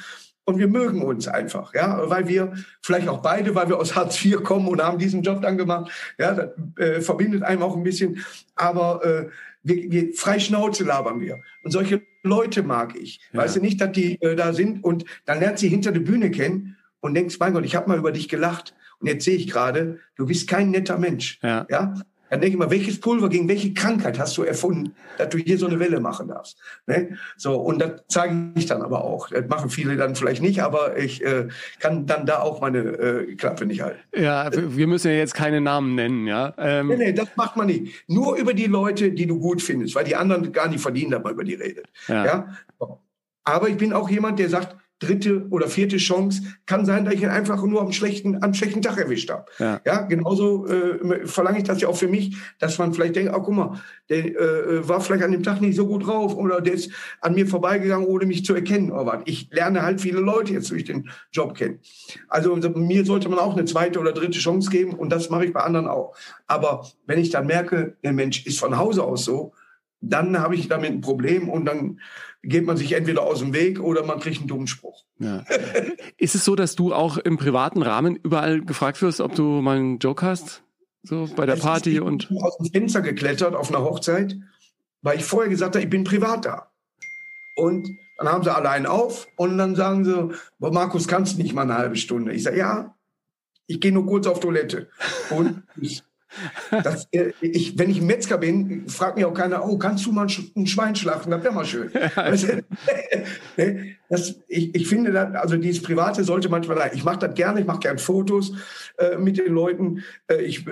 [0.47, 4.23] und wir mögen uns einfach, ja, weil wir vielleicht auch beide, weil wir aus Hartz
[4.23, 7.83] IV kommen und haben diesen Job dann gemacht, ja, das äh, verbindet einem auch ein
[7.83, 8.23] bisschen,
[8.55, 9.27] aber äh,
[9.63, 13.39] wir, wir frei Schnauze labern wir und solche Leute mag ich, ja.
[13.39, 16.29] weißt du nicht, dass die äh, da sind und dann lernt sie hinter der Bühne
[16.29, 19.47] kennen und denkst, mein Gott, ich habe mal über dich gelacht und jetzt sehe ich
[19.47, 21.93] gerade, du bist kein netter Mensch, ja, ja?
[22.29, 25.57] Dann denke ich mal, welches Pulver gegen welche Krankheit hast du erfunden, dass du hier
[25.59, 26.57] so eine Welle machen darfst?
[26.87, 27.17] Ne?
[27.37, 29.29] So, und das zeige ich dann aber auch.
[29.29, 31.47] Das machen viele dann vielleicht nicht, aber ich äh,
[31.79, 33.99] kann dann da auch meine äh, Klappe nicht halten.
[34.15, 36.53] Ja, wir müssen ja jetzt keine Namen nennen, ja.
[36.57, 36.87] Ähm.
[36.87, 37.93] Nee, nee, das macht man nicht.
[38.09, 41.23] Nur über die Leute, die du gut findest, weil die anderen gar nicht verdienen, dass
[41.23, 41.85] man über die redet.
[42.07, 42.25] Ja.
[42.25, 42.57] ja?
[43.43, 46.41] Aber ich bin auch jemand, der sagt, dritte oder vierte Chance.
[46.65, 49.45] Kann sein, dass ich ihn einfach nur am schlechten, am schlechten Tag erwischt habe.
[49.60, 49.81] Ja.
[49.86, 53.41] ja, genauso äh, verlange ich das ja auch für mich, dass man vielleicht denkt, oh,
[53.41, 56.73] guck mal, der äh, war vielleicht an dem Tag nicht so gut drauf oder der
[56.73, 58.91] ist an mir vorbeigegangen, ohne mich zu erkennen.
[58.91, 61.79] Aber ich lerne halt viele Leute jetzt durch den Job kennen.
[62.29, 65.53] Also mir sollte man auch eine zweite oder dritte Chance geben und das mache ich
[65.53, 66.15] bei anderen auch.
[66.47, 69.53] Aber wenn ich dann merke, der Mensch ist von Hause aus so,
[70.01, 71.99] dann habe ich damit ein Problem und dann
[72.43, 75.03] geht man sich entweder aus dem Weg oder man kriegt einen dummen Spruch.
[75.19, 75.43] Ja.
[76.17, 79.77] Ist es so, dass du auch im privaten Rahmen überall gefragt wirst, ob du mal
[79.77, 80.63] einen Joke hast?
[81.03, 82.23] So bei der Party und.
[82.23, 84.36] Ich bin aus dem Fenster geklettert auf einer Hochzeit,
[85.01, 86.71] weil ich vorher gesagt habe, ich bin privat da.
[87.55, 90.29] Und dann haben sie alle einen auf und dann sagen sie,
[90.60, 92.34] Markus, kannst du nicht mal eine halbe Stunde?
[92.34, 92.95] Ich sage, ja,
[93.67, 94.89] ich gehe nur kurz auf Toilette.
[95.29, 95.63] Und
[96.71, 100.27] das, äh, ich, wenn ich Metzger bin, fragt mich auch keiner, oh, kannst du mal
[100.55, 101.31] ein Schwein schlachten?
[101.31, 101.91] Das wäre mal schön.
[103.57, 103.95] Ne?
[104.09, 107.65] das, ich, ich finde, das, also dieses Private sollte manchmal, ich mache das gerne, ich
[107.65, 108.53] mache gerne Fotos
[108.97, 110.03] äh, mit den Leuten.
[110.27, 110.65] Äh, ich,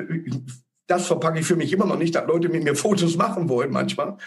[0.87, 3.71] das verpacke ich für mich immer noch nicht, dass Leute mit mir Fotos machen wollen
[3.71, 4.17] manchmal.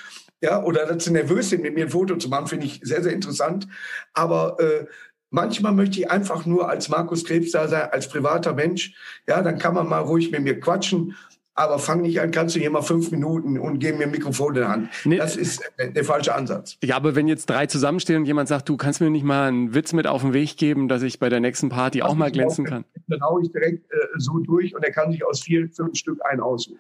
[0.41, 3.03] Ja, oder dass sie nervös sind, mit mir ein Foto zu machen, finde ich sehr,
[3.03, 3.67] sehr interessant.
[4.13, 4.87] Aber äh,
[5.31, 8.95] Manchmal möchte ich einfach nur als Markus Krebs da sein, als privater Mensch.
[9.29, 11.17] Ja, dann kann man mal ruhig mit mir quatschen.
[11.59, 14.55] Aber fang nicht an, kannst du hier mal fünf Minuten und gib mir ein Mikrofon
[14.55, 14.91] in die Hand.
[15.07, 15.17] Nee.
[15.17, 16.77] Das ist der, der falsche Ansatz.
[16.85, 19.75] Ja, aber wenn jetzt drei zusammenstehen und jemand sagt, du kannst mir nicht mal einen
[19.75, 22.67] Witz mit auf den Weg geben, dass ich bei der nächsten Party auch mal glänzen
[22.67, 22.85] kann.
[23.09, 26.19] Dann hau ich direkt äh, so durch und er kann sich aus vier, fünf Stück
[26.27, 26.79] einen aussuchen.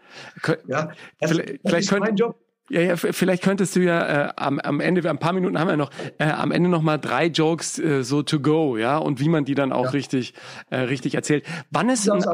[0.66, 2.38] Ja, das, vielleicht, das ist mein Job.
[2.68, 5.76] Ja, ja, vielleicht könntest du ja äh, am, am Ende, ein paar Minuten haben wir
[5.76, 9.28] noch, äh, am Ende noch mal drei Jokes äh, so to go, ja, und wie
[9.28, 9.90] man die dann auch ja.
[9.90, 10.34] richtig,
[10.70, 11.44] äh, richtig erzählt.
[11.70, 12.24] Wann ist, ein,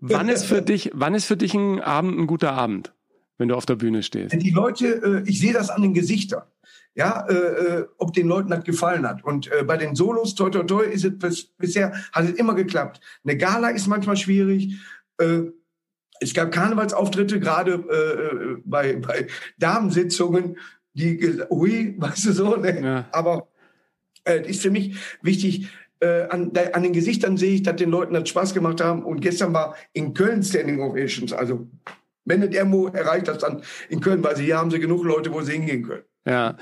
[0.00, 2.94] wann ist für dich, wann ist für dich ein Abend ein guter Abend,
[3.36, 4.32] wenn du auf der Bühne stehst?
[4.32, 6.44] Die Leute, äh, ich sehe das an den Gesichtern,
[6.94, 9.22] ja, äh, äh, ob den Leuten das gefallen hat.
[9.22, 12.54] Und äh, bei den Solos, toi toi toi, ist es bis, bisher hat es immer
[12.54, 13.00] geklappt.
[13.22, 14.78] Eine Gala ist manchmal schwierig.
[15.18, 15.42] Äh,
[16.20, 19.26] es gab Karnevalsauftritte, gerade äh, äh, bei, bei
[19.58, 20.58] Damensitzungen,
[20.94, 22.80] die, ui, weißt du so, ne?
[22.82, 23.08] Ja.
[23.12, 23.48] aber
[24.24, 25.68] äh, ist für mich wichtig,
[26.00, 29.02] äh, an, an den Gesichtern sehe ich, dass den Leuten das Spaß gemacht haben.
[29.02, 31.32] Und gestern war in Köln Standing Ovations.
[31.32, 31.66] Also
[32.24, 35.32] wenn das irgendwo erreicht das dann in Köln, weil sie hier haben sie genug Leute,
[35.32, 36.02] wo sie hingehen können.
[36.26, 36.56] Ja,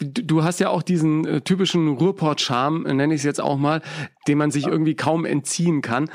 [0.00, 3.80] du hast ja auch diesen äh, typischen Ruhrport-Charme, nenne ich es jetzt auch mal,
[4.26, 6.10] den man sich irgendwie kaum entziehen kann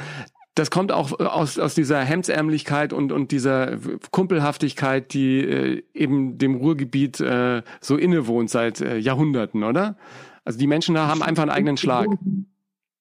[0.58, 3.78] das kommt auch äh, aus, aus dieser Hemdsärmlichkeit und, und dieser
[4.12, 9.98] Kumpelhaftigkeit, die äh, eben dem Ruhrgebiet äh, so innewohnt seit äh, Jahrhunderten, oder?
[10.44, 12.08] Also die Menschen da haben einfach einen eigenen Schlag.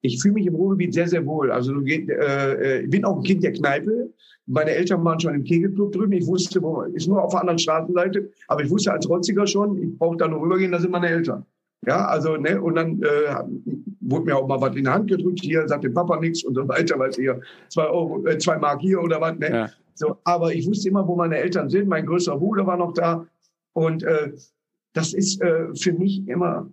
[0.02, 1.50] Ich fühle mich im Ruhrgebiet sehr, sehr wohl.
[1.50, 4.12] Also äh, äh, ich bin auch ein Kind der Kneipe.
[4.46, 6.12] Meine Eltern waren schon im Kegelclub drüben.
[6.12, 6.60] Ich wusste,
[6.92, 10.28] ist nur auf der anderen Straßenseite, aber ich wusste als Rotziger schon, ich brauche da
[10.28, 11.44] nur rübergehen, da sind meine Eltern.
[11.86, 13.34] Ja, also, ne, und dann äh,
[14.00, 16.54] wurde mir auch mal was in die Hand gedrückt, hier sagt dem Papa nichts und
[16.54, 19.50] so weiter, weil hier zwei Euro, äh, zwei Mark hier oder was, ne?
[19.50, 19.70] Ja.
[19.94, 21.88] So, aber ich wusste immer, wo meine Eltern sind.
[21.88, 23.26] Mein größter Bruder war noch da.
[23.72, 24.32] Und äh,
[24.92, 26.70] das ist äh, für mich immer,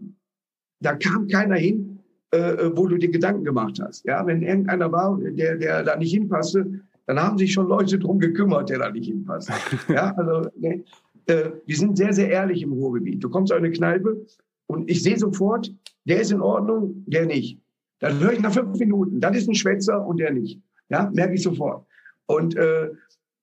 [0.82, 2.00] da kam keiner hin,
[2.32, 4.04] äh, wo du dir Gedanken gemacht hast.
[4.06, 8.20] Ja, wenn irgendeiner war, der, der da nicht hinpasste, dann haben sich schon Leute drum
[8.20, 9.52] gekümmert, der da nicht hinpasst.
[9.88, 10.84] ja, also ne,
[11.28, 13.24] äh, wir sind sehr, sehr ehrlich im Ruhrgebiet.
[13.24, 14.26] Du kommst auf eine Kneipe
[14.68, 15.74] und ich sehe sofort,
[16.06, 17.60] der ist in Ordnung, der nicht.
[18.00, 20.62] Dann höre ich nach fünf Minuten, das ist ein Schwätzer und der nicht.
[20.90, 21.86] Ja, merke ich sofort.
[22.26, 22.90] Und äh,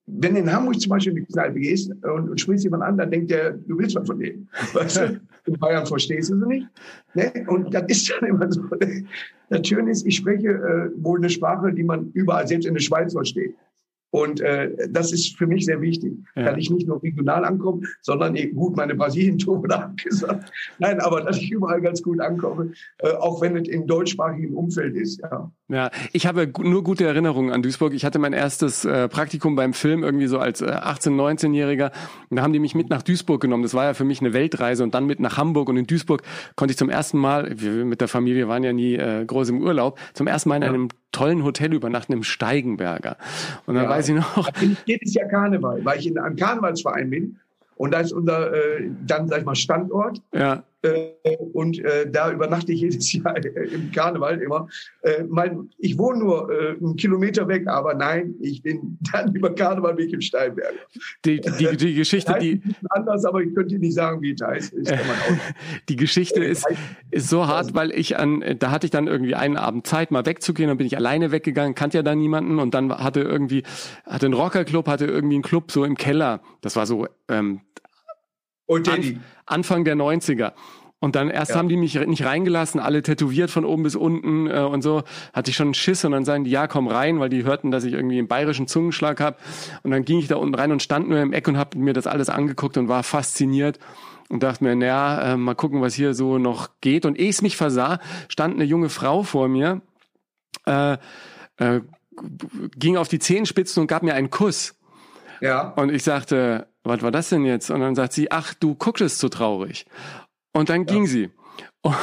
[0.06, 2.98] wenn du in Hamburg zum Beispiel in die Kneipe gehst und, und sprichst jemand an,
[2.98, 4.48] dann denkt der, du willst was von dem.
[4.72, 5.20] Weißt du?
[5.46, 6.66] In Bayern verstehst du sie nicht.
[7.14, 7.32] Ne?
[7.48, 8.62] Und das ist dann immer so.
[8.62, 9.04] Ne?
[9.52, 12.80] Das Schöne ist, ich spreche äh, wohl eine Sprache, die man überall, selbst in der
[12.80, 13.52] Schweiz versteht.
[14.10, 16.44] Und äh, das ist für mich sehr wichtig, ja.
[16.44, 20.52] dass ich nicht nur regional ankomme, sondern eben gut meine Brasilien-Tour abgesagt.
[20.78, 24.96] Nein, aber dass ich überall ganz gut ankomme, äh, auch wenn es im deutschsprachigen Umfeld
[24.96, 25.20] ist.
[25.20, 25.50] Ja.
[25.72, 27.92] Ja, ich habe nur gute Erinnerungen an Duisburg.
[27.94, 31.92] Ich hatte mein erstes äh, Praktikum beim Film irgendwie so als äh, 18-, 19-Jähriger.
[32.28, 33.62] Und da haben die mich mit nach Duisburg genommen.
[33.62, 35.68] Das war ja für mich eine Weltreise und dann mit nach Hamburg.
[35.68, 36.22] Und in Duisburg
[36.56, 39.62] konnte ich zum ersten Mal, wir mit der Familie waren ja nie äh, groß im
[39.62, 43.16] Urlaub, zum ersten Mal in einem tollen Hotel übernachten im Steigenberger.
[43.66, 43.90] Und dann Ja.
[43.90, 47.36] weiß ich noch, ich jedes Jahr Karneval, weil ich in einem Karnevalsverein bin.
[47.76, 50.20] Und da ist unser äh, dann, sag ich mal, Standort.
[50.34, 50.64] ja,
[51.52, 54.68] und äh, da übernachte ich jedes Jahr äh, im Karneval immer.
[55.02, 59.54] Äh, mein, ich wohne nur äh, einen Kilometer weg, aber nein, ich bin dann über
[59.54, 60.74] Karneval ich im Steinberg.
[61.24, 64.74] die, die, die Geschichte, die, anders, aber ich könnte nicht sagen, wie es heißt.
[65.88, 66.66] Die Geschichte ist,
[67.10, 70.24] ist so hart, weil ich an, da hatte ich dann irgendwie einen Abend Zeit, mal
[70.24, 73.64] wegzugehen, dann bin ich alleine weggegangen, kannte ja da niemanden und dann hatte irgendwie,
[74.06, 76.40] hatte ein Rockerclub, hatte irgendwie einen Club so im Keller.
[76.62, 77.60] Das war so ähm,
[78.70, 79.18] Und Daddy.
[79.46, 80.52] Anfang der 90er.
[81.02, 81.56] Und dann erst Ja.
[81.56, 85.02] haben die mich nicht reingelassen, alle tätowiert von oben bis unten äh, und so.
[85.32, 87.70] Hatte ich schon einen Schiss und dann sagen die, ja, komm rein, weil die hörten,
[87.70, 89.38] dass ich irgendwie einen bayerischen Zungenschlag habe.
[89.82, 91.94] Und dann ging ich da unten rein und stand nur im Eck und habe mir
[91.94, 93.78] das alles angeguckt und war fasziniert
[94.28, 97.06] und dachte mir, naja, äh, mal gucken, was hier so noch geht.
[97.06, 97.98] Und ehe ich mich versah,
[98.28, 99.80] stand eine junge Frau vor mir,
[100.66, 100.98] äh,
[101.56, 101.80] äh,
[102.76, 104.74] ging auf die Zehenspitzen und gab mir einen Kuss.
[105.40, 105.70] Ja.
[105.70, 107.70] Und ich sagte, was war das denn jetzt?
[107.70, 109.86] Und dann sagt sie, ach, du guckst so traurig.
[110.52, 111.30] Und dann ging sie.
[111.82, 111.94] Und,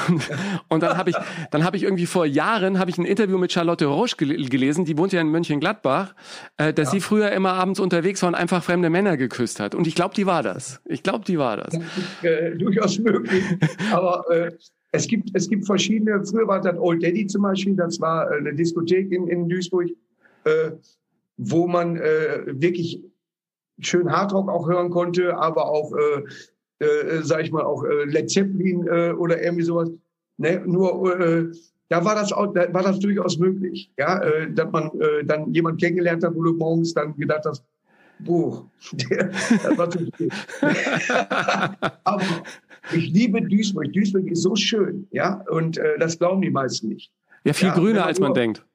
[0.70, 1.16] und dann habe ich,
[1.52, 4.86] dann habe ich irgendwie vor Jahren habe ich ein Interview mit Charlotte Roche gel gelesen,
[4.86, 6.16] die wohnt ja in Mönchengladbach,
[6.58, 9.76] äh, dass sie früher immer abends unterwegs war und einfach fremde Männer geküsst hat.
[9.76, 10.82] Und ich glaube, die war das.
[10.86, 11.76] Ich glaube, die war das.
[12.24, 13.44] äh, durchaus möglich.
[13.92, 14.52] Aber äh,
[14.92, 16.26] es gibt es gibt verschiedene.
[16.26, 17.76] Früher war das Old Daddy zum Beispiel.
[17.76, 19.90] Das war äh, eine Diskothek in, in Duisburg,
[20.46, 20.72] äh,
[21.38, 23.04] wo man äh, wirklich
[23.80, 26.24] schön Hardrock auch hören konnte, aber auch äh,
[26.86, 29.90] äh, sag ich mal auch äh, Led Zeppelin äh, oder irgendwie sowas.
[30.38, 30.62] Ne?
[30.66, 31.46] Nur äh,
[31.90, 35.54] da war das auch, da war das durchaus möglich, ja, äh, dass man äh, dann
[35.54, 37.64] jemand kennengelernt hat, wo du morgens dann gedacht hast,
[38.20, 39.30] boah, der,
[39.64, 40.30] das war zu viel.
[42.04, 42.22] Aber
[42.94, 43.92] ich liebe Duisburg.
[43.94, 47.12] Duisburg ist so schön, ja, und äh, das glauben die meisten nicht.
[47.44, 48.66] Ja, viel Ja, grüner, als man nur- denkt.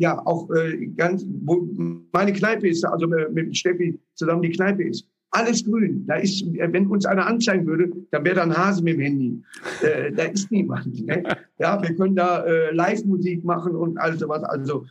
[0.00, 1.68] Ja, auch äh, ganz, wo
[2.10, 5.06] meine Kneipe ist, also äh, mit Steffi zusammen die Kneipe ist.
[5.32, 6.06] Alles grün.
[6.06, 9.00] Da ist, äh, wenn uns einer anzeigen würde, dann wäre da ein Hase mit dem
[9.00, 9.42] Handy.
[9.82, 11.06] Äh, da ist niemand.
[11.06, 11.22] Ne?
[11.58, 14.42] Ja, wir können da äh, Live-Musik machen und all sowas.
[14.42, 14.86] Also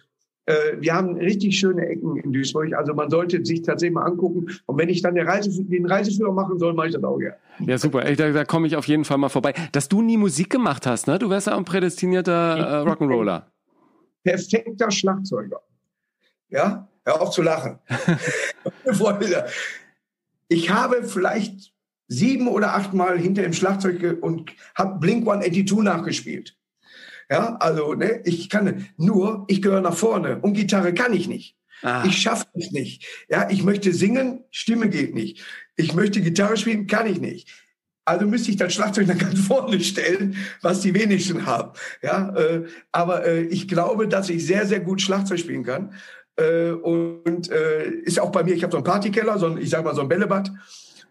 [0.45, 2.71] äh, wir haben richtig schöne Ecken in Duisburg.
[2.75, 4.45] Also man sollte sich tatsächlich mal angucken.
[4.67, 7.35] Und wenn ich dann den, Reise, den Reiseführer machen soll, mache ich das auch gerne.
[7.65, 8.03] Ja, super.
[8.03, 9.55] Da, da komme ich auf jeden Fall mal vorbei.
[9.71, 11.17] Dass du nie Musik gemacht hast, ne?
[11.17, 13.41] Du wärst ja ein prädestinierter äh, Rock'n'Roller.
[14.23, 15.61] Perfekter Schlagzeuger.
[16.49, 17.79] Ja, hör auf zu lachen.
[20.51, 21.73] Ich habe vielleicht
[22.07, 26.57] sieben oder acht Mal hinter dem Schlagzeug und habe Blink 182 nachgespielt.
[27.29, 31.55] Ja, also ne, ich kann nur, ich gehöre nach vorne und Gitarre kann ich nicht.
[31.83, 32.03] Ah.
[32.05, 33.05] Ich schaffe es nicht.
[33.29, 35.45] Ja, ich möchte singen, Stimme geht nicht.
[35.75, 37.47] Ich möchte Gitarre spielen, kann ich nicht.
[38.09, 41.71] Also müsste ich das Schlagzeug dann ganz vorne stellen, was die wenigsten haben.
[42.01, 45.93] Ja, äh, aber äh, ich glaube, dass ich sehr, sehr gut Schlagzeug spielen kann.
[46.35, 49.69] Äh, und äh, ist auch bei mir, ich habe so einen Partykeller, so ein, ich
[49.69, 50.51] sag mal so ein Bällebad.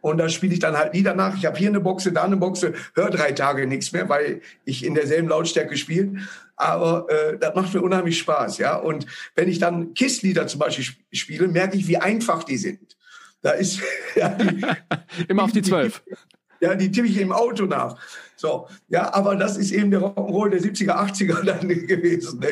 [0.01, 1.37] Und da spiele ich dann halt Lieder nach.
[1.37, 4.85] Ich habe hier eine Boxe, da eine Boxe, höre drei Tage nichts mehr, weil ich
[4.85, 6.15] in derselben Lautstärke spiele.
[6.57, 8.75] Aber äh, das macht mir unheimlich Spaß, ja.
[8.77, 12.97] Und wenn ich dann Kiss-Lieder zum Beispiel sp- spiele, merke ich, wie einfach die sind.
[13.41, 13.81] Da ist
[14.17, 14.37] ja,
[15.29, 16.03] Immer auf die zwölf.
[16.61, 17.97] Ja, die tippe ich im Auto nach.
[18.41, 22.39] So, ja, aber das ist eben der Rock'n'Roll der 70er, 80er dann gewesen.
[22.39, 22.47] Ne?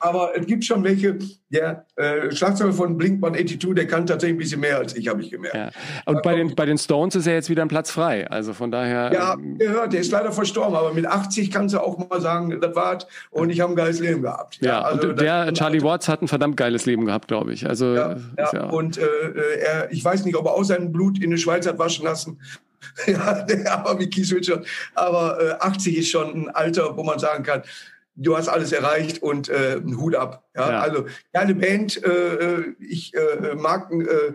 [0.00, 1.18] Aber es gibt schon welche,
[1.50, 5.30] der äh, Schlagzeuger von Blink-182, der kann tatsächlich ein bisschen mehr als ich, habe ich
[5.30, 5.54] gemerkt.
[5.54, 5.70] Ja.
[6.06, 8.26] Und bei den, bei den Stones ist ja jetzt wieder ein Platz frei.
[8.30, 9.12] Also von daher.
[9.12, 12.58] Ja, ähm, gehört, der ist leider verstorben, aber mit 80 kannst du auch mal sagen,
[12.58, 14.58] das war's und ich habe ein geiles Leben gehabt.
[14.62, 17.68] ja, also und der Charlie Watts hat ein verdammt geiles Leben gehabt, glaube ich.
[17.68, 18.50] Also Ja, ja.
[18.54, 21.36] ja, und äh, äh, er, ich weiß nicht, ob er auch sein Blut in die
[21.38, 22.40] Schweiz hat waschen lassen.
[23.06, 24.66] ja, der- aber wie Keith Richards.
[24.94, 27.62] Aber äh, 80 ist schon ein Alter, wo man sagen kann,
[28.14, 30.44] du hast alles erreicht und äh, einen Hut ab.
[30.54, 30.80] Ja, Ja.
[30.80, 32.02] also geile Band.
[32.04, 34.32] Äh, äh, ich äh, mag äh,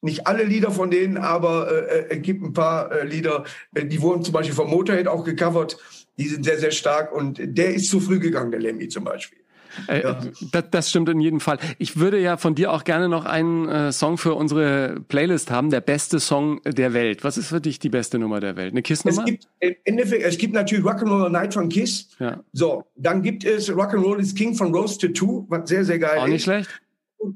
[0.00, 3.44] nicht alle Lieder von denen, aber äh, es gibt ein paar äh, Lieder,
[3.74, 5.78] äh, die wurden zum Beispiel vom Motorhead auch gecovert.
[6.18, 9.38] Die sind sehr, sehr stark und der ist zu früh gegangen, der Lemmy zum Beispiel.
[9.86, 10.20] Äh, Ja.
[10.52, 11.58] das, das stimmt in jedem Fall.
[11.78, 15.70] Ich würde ja von dir auch gerne noch einen äh, Song für unsere Playlist haben,
[15.70, 17.24] der beste Song der Welt.
[17.24, 18.72] Was ist für dich die beste Nummer der Welt?
[18.72, 19.24] Eine Es Kissnummer?
[19.24, 22.08] gibt im Endeffekt, es gibt natürlich Rock'n'Roll Night von Kiss.
[22.18, 22.42] Ja.
[22.52, 26.26] So, dann gibt es Rock'n'Roll is King von Rose Tattoo, was sehr, sehr geil Auch
[26.26, 26.42] nicht ist.
[26.44, 26.68] schlecht?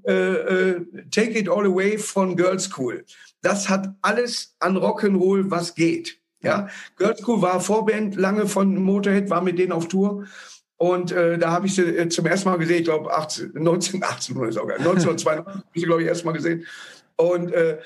[0.07, 0.81] Äh, äh,
[1.11, 3.05] Take It All Away von Girls School.
[3.43, 6.19] Das hat alles an Rock'n'Roll, was geht.
[6.45, 10.25] Ja, Girls School war Vorband lange von Motorhead, war mit denen auf Tour.
[10.83, 14.51] Und äh, da habe ich sie äh, zum ersten Mal gesehen, ich glaube 1918 oder
[14.51, 16.67] sogar, 1992 habe ich sie, glaube ich, erst mal gesehen.
[17.15, 17.79] Und äh,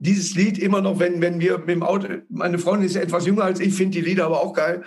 [0.00, 3.44] dieses Lied immer noch, wenn, wenn wir mit dem Auto, meine Freundin ist etwas jünger
[3.44, 4.82] als ich, finde die Lieder aber auch geil.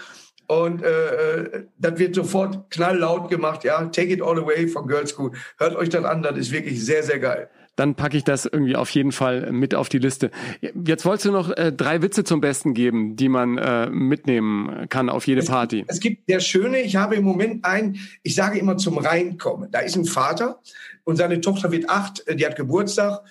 [0.47, 3.81] Und äh, äh, das wird sofort knalllaut gemacht, ja.
[3.85, 5.31] Take it all away von Girls School.
[5.57, 7.49] Hört euch das an, das ist wirklich sehr, sehr geil.
[7.77, 10.31] Dann packe ich das irgendwie auf jeden Fall mit auf die Liste.
[10.61, 15.09] Jetzt wolltest du noch äh, drei Witze zum Besten geben, die man äh, mitnehmen kann
[15.09, 15.85] auf jede es Party.
[15.87, 19.69] Es gibt der Schöne, ich habe im Moment einen, ich sage immer zum Reinkommen.
[19.71, 20.59] Da ist ein Vater
[21.03, 23.21] und seine Tochter wird acht, die hat Geburtstag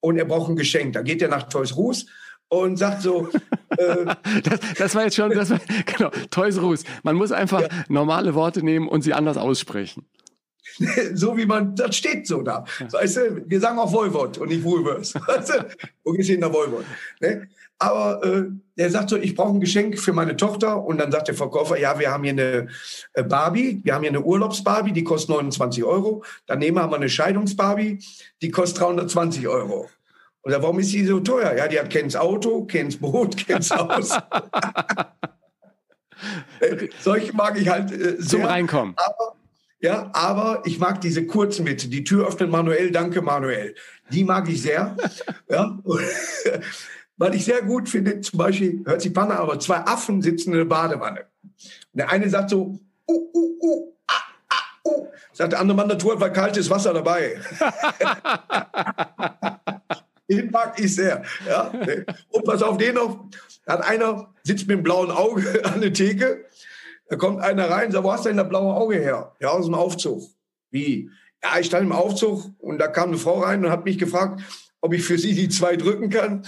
[0.00, 0.92] und er braucht ein Geschenk.
[0.92, 2.06] Da geht er nach Toys R Us
[2.48, 3.28] und sagt so.
[3.76, 4.06] Äh,
[4.44, 6.84] das, das, war jetzt schon, das war, genau, Toys R Us.
[7.02, 7.68] Man muss einfach ja.
[7.88, 10.04] normale Worte nehmen und sie anders aussprechen.
[11.14, 12.64] so wie man, das steht so da.
[12.90, 15.14] Weißt du, wir sagen auch Voivod und nicht Woolworths.
[15.26, 15.66] Weißt du,
[16.04, 16.84] wo geht's hin nach Voivod?
[17.20, 17.48] Ne?
[17.78, 18.44] Aber äh,
[18.78, 20.82] der sagt so, ich brauche ein Geschenk für meine Tochter.
[20.82, 22.68] Und dann sagt der Verkäufer, ja, wir haben hier eine
[23.14, 26.24] äh, Barbie, wir haben hier eine Urlaubsbarbie, die kostet 29 Euro.
[26.46, 27.98] Daneben haben wir eine Scheidungsbarbie,
[28.42, 29.88] die kostet 320 Euro.
[30.42, 31.54] Oder warum ist sie so teuer?
[31.56, 34.10] Ja, die hat kennt's Auto, kennt's Boot, kennt's Haus.
[36.60, 38.40] äh, solche mag ich halt äh, sehr.
[38.40, 38.94] Zum Reinkommen.
[38.96, 39.36] Aber,
[39.84, 41.88] ja, aber ich mag diese kurzen Witze.
[41.88, 43.74] Die Tür öffnet Manuel, danke Manuel.
[44.08, 44.96] Die mag ich sehr.
[45.50, 45.78] ja.
[47.18, 50.56] Weil ich sehr gut finde, zum Beispiel, hört sich Panne, aber zwei Affen sitzen in
[50.56, 51.26] der Badewanne.
[51.52, 55.06] Und der eine sagt so, uh, uh, uh, ah, ah, uh.
[55.34, 57.38] Sagt der andere Mann, Natur war kaltes Wasser dabei.
[60.30, 61.22] den mag ich sehr.
[61.46, 61.70] Ja?
[62.30, 63.28] Und pass auf, den noch,
[63.66, 66.46] hat einer, sitzt mit dem blauen Auge an der Theke,
[67.14, 69.36] da kommt einer rein, sagt, wo hast du denn das blaue Auge her?
[69.38, 70.24] Ja, aus dem Aufzug.
[70.72, 71.10] Wie?
[71.40, 74.42] Ja, ich stand im Aufzug und da kam eine Frau rein und hat mich gefragt,
[74.80, 76.44] ob ich für sie die zwei drücken kann.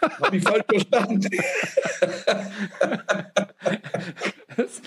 [0.00, 1.28] Habe ich falsch verstanden.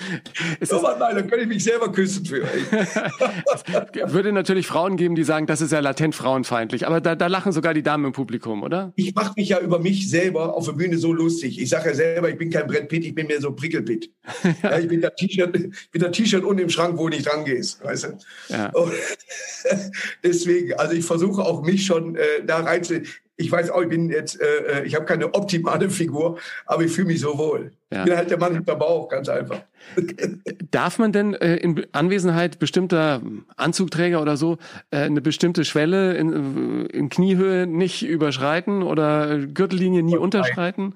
[0.60, 2.41] es so, nein, da könnte ich mich selber küssen für.
[2.74, 6.88] es würde natürlich Frauen geben, die sagen, das ist ja latent frauenfeindlich.
[6.88, 8.93] Aber da, da lachen sogar die Damen im Publikum, oder?
[8.95, 11.60] Ich mache mich ja über mich selber auf der Bühne so lustig.
[11.62, 14.12] Ich sage ja selber, ich bin kein Brett Pitt, ich bin mehr so Prickelpitt.
[14.64, 14.80] ja.
[14.80, 17.84] ich bin der T-Shirt, bin der T-Shirt unten im Schrank, wo du nicht dran gehst.
[17.84, 18.18] Weißt du?
[18.50, 18.72] Ja.
[20.24, 23.02] deswegen, also ich versuche auch mich schon äh, da rein zu
[23.39, 26.91] ich weiß auch, ich bin jetzt, äh, äh ich habe keine optimale Figur, aber ich
[26.91, 27.72] fühle mich so wohl.
[27.92, 28.02] Ja.
[28.02, 29.64] Ich bin halt der Mann hinter Bauch, ganz einfach.
[30.72, 33.22] Darf man denn äh, in Anwesenheit bestimmter
[33.56, 34.58] Anzugträger oder so
[34.92, 40.94] äh, eine bestimmte Schwelle in, in Kniehöhe nicht überschreiten oder Gürtellinie nie unterschreiten?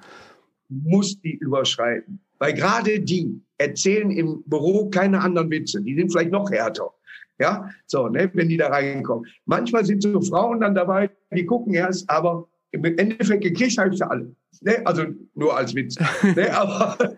[0.69, 2.19] Muss die überschreiten.
[2.37, 5.81] Weil gerade die erzählen im Büro keine anderen Witze.
[5.81, 6.91] Die sind vielleicht noch härter.
[7.39, 9.25] Ja, so, ne, wenn die da reinkommen.
[9.45, 13.97] Manchmal sind so Frauen dann dabei, die gucken erst, aber im Endeffekt gekriegt habe ich
[13.97, 14.35] sie alle.
[14.61, 14.81] Ne?
[14.85, 15.05] Also
[15.35, 15.95] nur als Witz.
[16.35, 16.53] ne?
[16.57, 17.15] Aber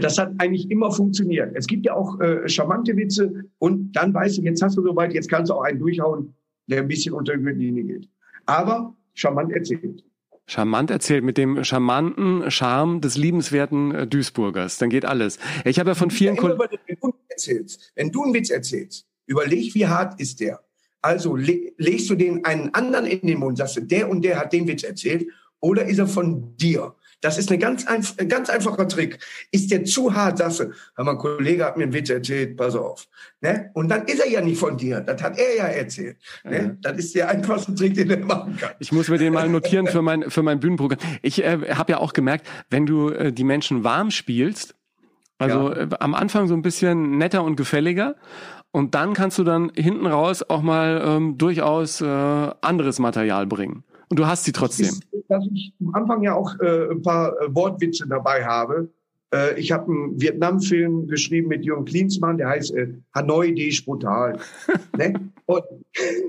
[0.00, 1.52] das hat eigentlich immer funktioniert.
[1.54, 5.14] Es gibt ja auch äh, charmante Witze und dann weißt du, jetzt hast du soweit,
[5.14, 6.34] jetzt kannst du auch einen durchhauen,
[6.66, 8.08] der ein bisschen unter die Linie geht.
[8.46, 10.04] Aber charmant erzählt.
[10.46, 14.78] Charmant erzählt, mit dem charmanten Charme des liebenswerten äh, Duisburgers.
[14.78, 15.38] Dann geht alles.
[15.64, 16.62] Ich habe ja von vielen ja, Kollegen.
[17.94, 20.60] Wenn du einen Witz erzählst, überleg, wie hart ist der.
[21.02, 24.38] Also le legst du den einen anderen in den Mund, sagst du, der und der
[24.38, 25.26] hat den Witz erzählt,
[25.60, 26.94] oder ist er von dir?
[27.22, 29.18] Das ist eine ganz einf ein ganz einfacher Trick.
[29.52, 33.06] Ist der zu hart, sagst du, mein Kollege hat mir einen Witz erzählt, pass auf.
[33.40, 33.70] Ne?
[33.74, 35.00] Und dann ist er ja nicht von dir.
[35.00, 36.16] Das hat er ja erzählt.
[36.42, 36.56] Ne?
[36.56, 36.76] Ja.
[36.92, 38.72] Das ist der einfachste Trick, den er machen kann.
[38.80, 40.98] Ich muss mir den mal notieren für mein, für mein Bühnenprogramm.
[41.22, 44.74] Ich äh, habe ja auch gemerkt, wenn du äh, die Menschen warm spielst,
[45.38, 45.82] also ja.
[45.82, 48.16] äh, am Anfang so ein bisschen netter und gefälliger
[48.72, 53.84] und dann kannst du dann hinten raus auch mal ähm, durchaus äh, anderes Material bringen.
[54.08, 54.86] Und du hast sie trotzdem.
[54.86, 58.88] Ist, dass ich am Anfang ja auch äh, ein paar äh, Wortwitze dabei habe.
[59.32, 64.38] Äh, ich habe einen Vietnam-Film geschrieben mit Jürgen Klinsmann, der heißt äh, Hanoi, ist brutal.
[64.96, 65.14] ne?
[65.46, 65.64] Und,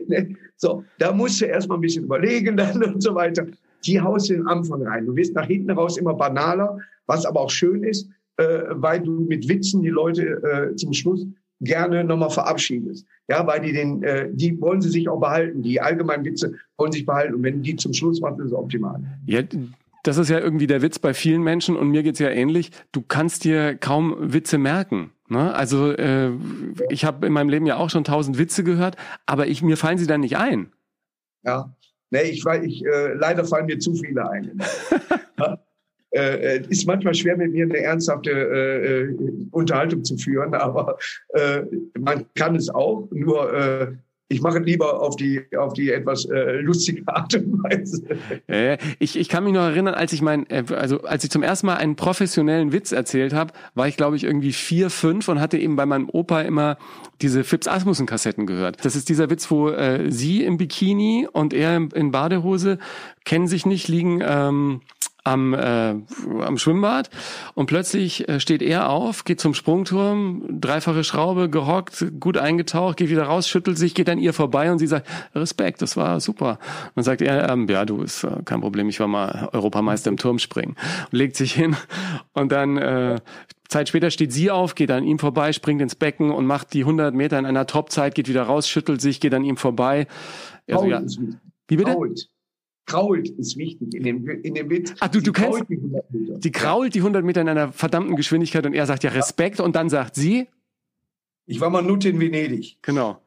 [0.07, 0.35] ne?
[0.57, 3.47] So, da musst du erstmal ein bisschen überlegen dann und so weiter.
[3.85, 5.05] Die haust du den Anfang rein.
[5.05, 9.11] Du wirst nach hinten raus immer banaler, was aber auch schön ist, äh, weil du
[9.11, 10.23] mit Witzen die Leute
[10.71, 11.25] äh, zum Schluss
[11.63, 13.05] gerne nochmal verabschiedest.
[13.27, 15.61] Ja, weil die den, äh, die wollen sie sich auch behalten.
[15.61, 17.35] Die allgemeinen Witze wollen sich behalten.
[17.35, 19.01] Und wenn die zum Schluss machen, ist es optimal.
[19.25, 19.41] Ja,
[20.03, 22.71] das ist ja irgendwie der Witz bei vielen Menschen und mir geht's ja ähnlich.
[22.91, 25.11] Du kannst dir kaum Witze merken.
[25.29, 25.53] Ne?
[25.53, 26.31] Also äh,
[26.89, 29.97] ich habe in meinem Leben ja auch schon tausend Witze gehört, aber ich, mir fallen
[29.97, 30.71] sie dann nicht ein.
[31.43, 31.73] Ja,
[32.11, 34.61] nee, ich, ich äh, leider fallen mir zu viele ein.
[36.13, 39.15] äh, ist manchmal schwer, mit mir eine ernsthafte äh, äh,
[39.51, 40.97] Unterhaltung zu führen, aber
[41.29, 41.61] äh,
[41.99, 43.07] man kann es auch.
[43.11, 43.87] Nur äh,
[44.29, 48.03] ich mache es lieber auf die, auf die etwas äh, lustige Art und Weise.
[48.47, 51.43] Äh, ich, ich kann mich noch erinnern, als ich mein, äh, also als ich zum
[51.43, 55.39] ersten Mal einen professionellen Witz erzählt habe, war ich glaube ich irgendwie vier, fünf und
[55.39, 56.77] hatte eben bei meinem Opa immer
[57.21, 58.83] diese Fips Asmussen Kassetten gehört.
[58.83, 62.79] Das ist dieser Witz, wo äh, sie im Bikini und er in Badehose
[63.25, 64.81] kennen sich nicht, liegen ähm,
[65.23, 65.95] am, äh,
[66.41, 67.09] am Schwimmbad
[67.53, 73.09] und plötzlich äh, steht er auf, geht zum Sprungturm, dreifache Schraube, gehockt, gut eingetaucht, geht
[73.09, 76.59] wieder raus, schüttelt sich, geht an ihr vorbei und sie sagt, Respekt, das war super.
[76.87, 80.09] Und dann sagt er, ähm, ja, du, ist äh, kein Problem, ich war mal Europameister
[80.09, 80.75] im Turmspringen.
[81.11, 81.75] Und legt sich hin
[82.33, 83.19] und dann äh,
[83.69, 86.81] Zeit später steht sie auf, geht an ihm vorbei, springt ins Becken und macht die
[86.81, 90.07] 100 Meter in einer Topzeit, geht wieder raus, schüttelt sich, geht an ihm vorbei.
[90.69, 91.01] Also, ja.
[91.67, 91.91] Wie bitte?
[91.91, 92.29] Krault.
[92.85, 94.93] Krault ist wichtig in dem, in dem Witz.
[94.99, 96.39] Ach, du, du kennst, die 100 Meter.
[96.39, 99.75] die krault die 100 Meter in einer verdammten Geschwindigkeit und er sagt ja Respekt und
[99.75, 100.47] dann sagt sie,
[101.45, 102.77] Ich war mal Nutte in Venedig.
[102.81, 103.19] genau.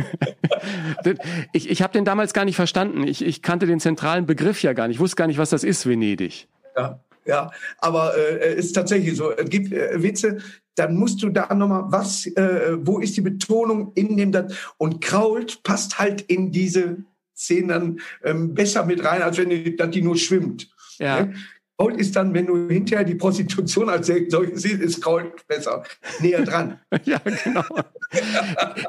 [1.54, 3.04] ich ich habe den damals gar nicht verstanden.
[3.04, 4.96] Ich, ich kannte den zentralen Begriff ja gar nicht.
[4.96, 6.48] Ich wusste gar nicht, was das ist, Venedig.
[6.76, 7.52] Ja, ja.
[7.78, 9.32] aber äh, ist tatsächlich so.
[9.32, 10.40] Es gibt äh, Witze,
[10.76, 15.02] dann musst du da nochmal, was, äh, wo ist die Betonung in dem, das, und
[15.02, 16.98] Krault passt halt in diese
[17.40, 20.70] Szenen dann ähm, besser mit rein, als wenn die, dass die nur schwimmt.
[20.98, 21.26] Ja.
[21.26, 21.34] Ne?
[21.80, 25.84] Krault ist dann, wenn du hinterher die Prostitution als solches siehst, ist Krault besser,
[26.20, 26.80] näher dran.
[27.06, 27.64] Ja, genau.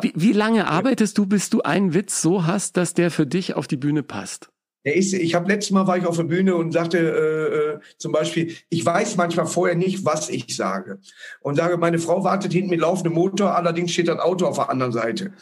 [0.02, 3.54] Wie, wie lange arbeitest du, bis du einen Witz so hast, dass der für dich
[3.54, 4.50] auf die Bühne passt?
[4.84, 7.80] Der ist, ich habe letztes Mal war ich auf der Bühne und sagte äh, äh,
[7.98, 10.98] zum Beispiel, ich weiß manchmal vorher nicht, was ich sage.
[11.42, 14.70] Und sage, meine Frau wartet hinten mit laufendem Motor, allerdings steht das Auto auf der
[14.70, 15.32] anderen Seite.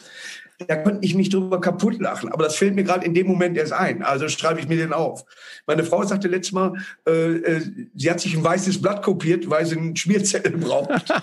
[0.67, 3.55] Da könnte ich mich drüber kaputt lachen, aber das fällt mir gerade in dem Moment
[3.57, 4.03] erst ein.
[4.03, 5.23] Also schreibe ich mir den auf.
[5.65, 6.73] Meine Frau sagte letztes Mal,
[7.07, 7.61] äh, äh,
[7.95, 10.89] sie hat sich ein weißes Blatt kopiert, weil sie einen Schmierzettel braucht.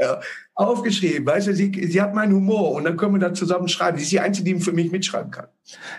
[0.00, 0.20] ja,
[0.54, 3.96] aufgeschrieben, weißt du, sie, sie hat meinen Humor und dann können wir da zusammen schreiben.
[3.98, 5.46] Sie ist die Einzige, die für mich mitschreiben kann.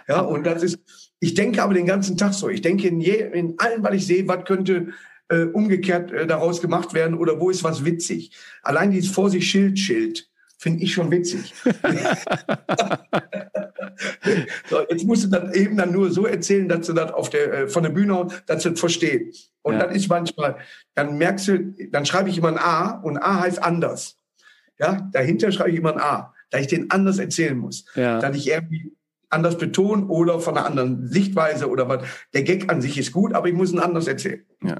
[0.09, 0.79] Ja, und das ist,
[1.21, 2.49] ich denke aber den ganzen Tag so.
[2.49, 4.87] Ich denke in, je, in allem, was ich sehe, was könnte
[5.29, 8.31] äh, umgekehrt äh, daraus gemacht werden oder wo ist was witzig.
[8.63, 10.27] Allein dieses vor sich Schild, Schild
[10.57, 11.53] finde ich schon witzig.
[14.69, 17.53] so, jetzt musst du das eben dann nur so erzählen, dass du das auf der,
[17.53, 19.51] äh, von der Bühne, dass du das verstehst.
[19.61, 19.85] Und Ja.
[19.85, 20.57] dann ist manchmal,
[20.95, 21.59] dann merkst du,
[21.91, 24.17] dann schreibe ich immer ein A und A heißt anders.
[24.79, 27.85] Ja, dahinter schreibe ich immer ein A, da ich den anders erzählen muss.
[27.95, 28.19] Ja.
[28.19, 28.93] Dass ich irgendwie
[29.29, 32.03] anders betone oder von einer anderen Sichtweise oder was.
[32.33, 34.45] Der Gag an sich ist gut, aber ich muss ihn anders erzählen.
[34.63, 34.75] Ja.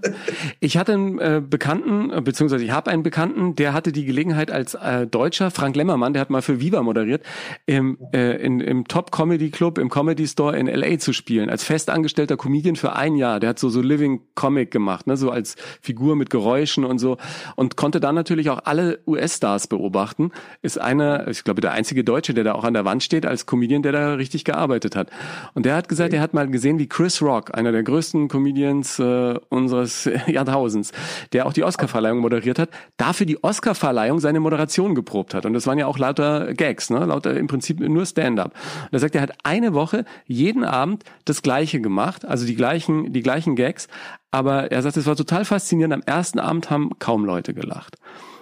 [0.59, 4.49] Ich hatte einen äh, Bekannten, äh, beziehungsweise ich habe einen Bekannten, der hatte die Gelegenheit
[4.49, 7.23] als äh, Deutscher, Frank Lemmermann, der hat mal für Viva moderiert,
[7.67, 11.63] im, äh, in, im Top Comedy Club, im Comedy Store in LA zu spielen, als
[11.63, 13.39] festangestellter Comedian für ein Jahr.
[13.39, 17.17] Der hat so, so Living Comic gemacht, ne, so als Figur mit Geräuschen und so
[17.55, 20.31] und konnte dann natürlich auch alle US-Stars beobachten.
[20.63, 23.45] Ist einer, ich glaube, der einzige Deutsche, der da auch an der Wand steht, als
[23.45, 25.11] Comedian, der da richtig gearbeitet hat.
[25.53, 28.97] Und der hat gesagt, er hat mal gesehen, wie Chris Rock, einer der größten Comedians
[28.97, 29.35] äh,
[29.67, 30.91] unseres Jahrtausends,
[31.33, 35.45] der auch die Oscarverleihung moderiert hat, dafür die Oscarverleihung seine Moderation geprobt hat.
[35.45, 36.99] Und das waren ja auch lauter Gags, ne?
[37.05, 38.53] lauter im Prinzip nur Stand-up.
[38.85, 43.11] Und er sagt, er hat eine Woche jeden Abend das Gleiche gemacht, also die gleichen,
[43.11, 43.87] die gleichen Gags.
[44.31, 45.93] Aber er sagt, es war total faszinierend.
[45.93, 47.97] Am ersten Abend haben kaum Leute gelacht.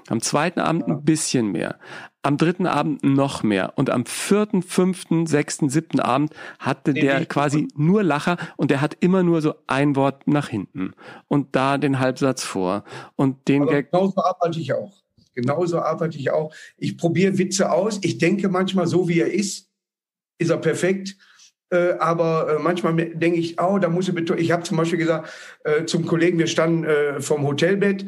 [0.08, 1.80] Am zweiten Abend ein bisschen mehr.
[2.22, 3.74] Am dritten Abend noch mehr.
[3.76, 8.97] Und am vierten, fünften, sechsten, siebten Abend hatte der quasi nur Lacher und der hat
[8.99, 10.93] immer nur so ein Wort nach hinten
[11.28, 12.84] und da den Halbsatz vor
[13.16, 13.91] und den Aber Gag.
[13.91, 14.93] genauso arbeite ich auch.
[15.34, 16.53] Genauso arbeite ich auch.
[16.78, 17.99] Ich probiere Witze aus.
[18.01, 19.70] Ich denke manchmal, so wie er ist,
[20.38, 21.18] ist er perfekt.
[21.72, 24.41] Äh, aber äh, manchmal denke ich, oh, da muss ich betonen.
[24.41, 25.30] Ich habe zum Beispiel gesagt
[25.64, 28.06] äh, zum Kollegen, wir standen äh, vom Hotelbett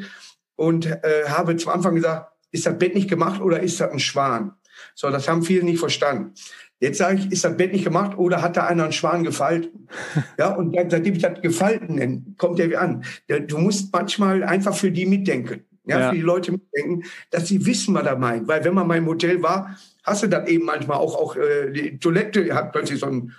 [0.58, 4.00] und äh, habe zum Anfang gesagt, ist das Bett nicht gemacht oder ist das ein
[4.00, 4.52] Schwan?
[4.94, 6.34] So, das haben viele nicht verstanden.
[6.80, 9.88] Jetzt sage ich, ist das Bett nicht gemacht oder hat da einer einen Schwan gefalten?
[10.38, 13.04] Ja, und dann, seitdem ich das gefalten nenne, kommt der wieder an.
[13.46, 15.64] Du musst manchmal einfach für die mitdenken.
[15.84, 16.08] Ja, Ja.
[16.10, 18.46] für die Leute mitdenken, dass sie wissen, was er meint.
[18.48, 21.70] Weil wenn man mal im Hotel war, hast du dann eben manchmal auch, auch äh,
[21.70, 23.32] die Toilette hat plötzlich so ein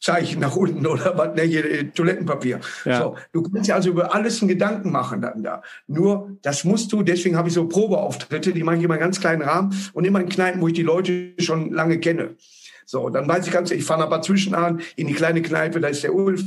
[0.00, 2.60] Zeichen nach unten oder was, ne, hier, äh, Toilettenpapier.
[2.84, 2.98] Ja.
[2.98, 5.62] So, du kannst ja also über alles einen Gedanken machen dann da.
[5.86, 9.20] Nur, das musst du, deswegen habe ich so Probeauftritte, die mache ich immer in ganz
[9.20, 12.36] kleinen Rahmen und immer in Kneipen, wo ich die Leute schon lange kenne.
[12.86, 15.88] So, dann weiß ich ganz, ich fahre nach Bad Zwischenahn in die kleine Kneipe, da
[15.88, 16.42] ist der Ulf,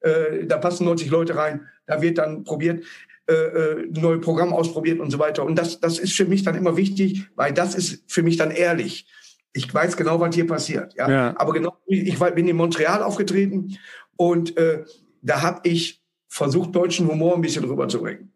[0.00, 2.84] äh, da passen 90 Leute rein, da wird dann probiert,
[3.26, 5.44] äh, äh, neue Programm ausprobiert und so weiter.
[5.44, 8.50] Und das, das ist für mich dann immer wichtig, weil das ist für mich dann
[8.50, 9.06] ehrlich.
[9.56, 10.94] Ich weiß genau, was hier passiert.
[10.94, 11.34] Ja, Ja.
[11.36, 13.78] aber genau, ich bin in Montreal aufgetreten
[14.16, 14.84] und äh,
[15.22, 18.32] da habe ich versucht, deutschen Humor ein bisschen rüberzubringen.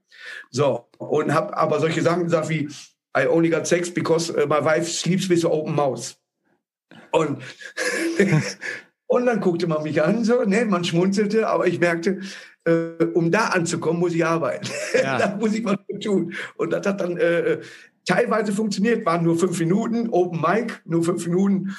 [0.50, 2.68] So, und habe aber solche Sachen gesagt wie
[3.16, 6.16] I only got sex because uh, my wife sleeps with an open mouth.
[7.10, 7.42] Und,
[9.06, 12.20] und dann guckte man mich an, so, ne, man schmunzelte, aber ich merkte,
[12.64, 14.68] äh, um da anzukommen, muss ich arbeiten.
[14.94, 15.18] Ja.
[15.18, 16.34] da muss ich was tun.
[16.56, 17.60] Und das hat dann äh,
[18.08, 21.76] teilweise funktioniert, waren nur fünf Minuten, Open Mic, nur fünf Minuten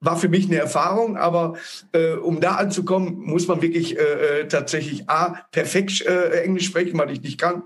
[0.00, 1.54] war für mich eine Erfahrung, aber
[1.92, 6.98] äh, um da anzukommen, muss man wirklich äh, äh, tatsächlich A, perfekt äh, Englisch sprechen,
[6.98, 7.62] weil ich nicht kann.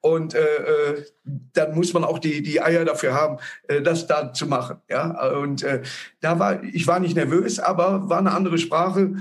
[0.00, 1.04] Und äh, äh,
[1.52, 3.36] dann muss man auch die, die Eier dafür haben,
[3.68, 4.78] äh, das da zu machen.
[4.88, 5.30] Ja?
[5.30, 5.82] Und äh,
[6.20, 9.14] da war, ich war nicht nervös, aber war eine andere Sprache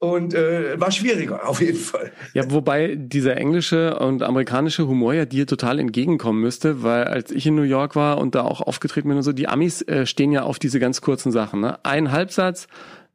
[0.00, 2.10] und äh, war schwieriger auf jeden Fall.
[2.34, 7.46] Ja, wobei dieser englische und amerikanische Humor ja dir total entgegenkommen müsste, weil als ich
[7.46, 10.32] in New York war und da auch aufgetreten bin und so, die Amis äh, stehen
[10.32, 11.60] ja auf diese ganz kurzen Sachen.
[11.60, 11.78] Ne?
[11.84, 12.66] Ein Halbsatz,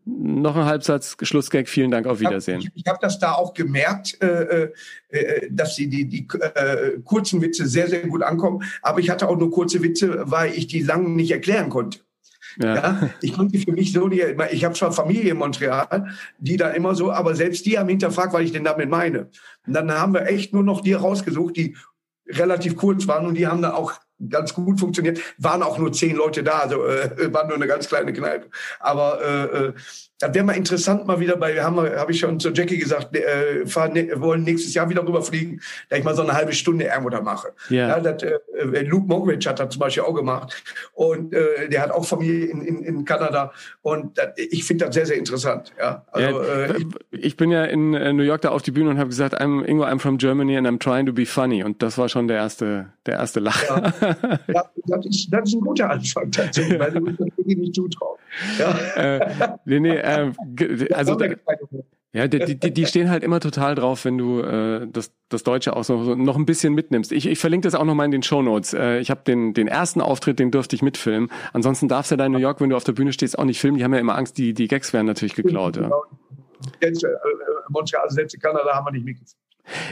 [0.06, 2.60] noch ein Halbsatz, Schlussgag, vielen Dank, auf Wiedersehen.
[2.60, 4.70] Ich, ich habe das da auch gemerkt, äh,
[5.10, 8.64] äh, dass die, die, die äh, kurzen Witze sehr, sehr gut ankommen.
[8.84, 12.00] Aber ich hatte auch nur kurze Witze, weil ich die langen nicht erklären konnte.
[12.58, 12.76] Ja.
[12.76, 13.10] ja.
[13.22, 17.12] ich konnte für mich so, ich habe zwar Familie in Montreal, die da immer so,
[17.12, 19.30] aber selbst die haben hinterfragt, was ich denn damit meine.
[19.66, 21.76] Und dann haben wir echt nur noch die rausgesucht, die
[22.28, 23.94] relativ kurz waren und die haben dann auch
[24.30, 25.20] ganz gut funktioniert.
[25.38, 28.50] Waren auch nur zehn Leute da, also äh, war nur eine ganz kleine Kneipe.
[28.80, 29.74] Aber äh, äh
[30.20, 33.16] das wäre mal interessant, mal wieder bei, haben wir, habe ich schon zu Jackie gesagt,
[33.16, 36.86] äh, fahren, ne, wollen nächstes Jahr wieder rüberfliegen, da ich mal so eine halbe Stunde
[36.86, 37.50] irgendwo da mache.
[37.70, 37.90] Yeah.
[37.90, 40.64] Ja, das, äh, äh, Luke Mogridge hat das zum Beispiel auch gemacht.
[40.94, 43.52] Und äh, der hat auch Familie in, in, in Kanada.
[43.82, 45.74] Und das, ich finde das sehr, sehr interessant.
[45.78, 48.72] Ja, also, ja, äh, ich, ich, bin ja in äh, New York da auf die
[48.72, 51.62] Bühne und habe gesagt, I'm Ingo, I'm from Germany and I'm trying to be funny.
[51.62, 53.94] Und das war schon der erste, der erste Lacher.
[54.02, 54.05] Ja,
[54.48, 58.18] ja das, ist, das ist ein guter Anfang tatsächlich, weil du wirklich nicht zutrauen.
[58.60, 58.78] Ja.
[58.96, 60.32] Äh, nee, nee, äh,
[60.94, 61.28] also da,
[62.16, 65.76] ja, die, die, die stehen halt immer total drauf, wenn du äh, das, das Deutsche
[65.76, 67.12] auch so, noch ein bisschen mitnimmst.
[67.12, 68.74] Ich, ich verlinke das auch noch mal in den Show Notes.
[68.74, 71.30] Äh, ich habe den, den ersten Auftritt, den durfte ich mitfilmen.
[71.52, 73.60] Ansonsten darfst du da in New York, wenn du auf der Bühne stehst, auch nicht
[73.60, 73.78] filmen.
[73.78, 75.76] Die haben ja immer Angst, die, die Gags werden natürlich geklaut.
[75.76, 75.84] Ja.
[75.84, 76.04] Genau.
[76.82, 77.10] Jetzt, äh,
[77.68, 79.45] Montreal, also selbst in Kanada haben wir nicht mitgefilmt.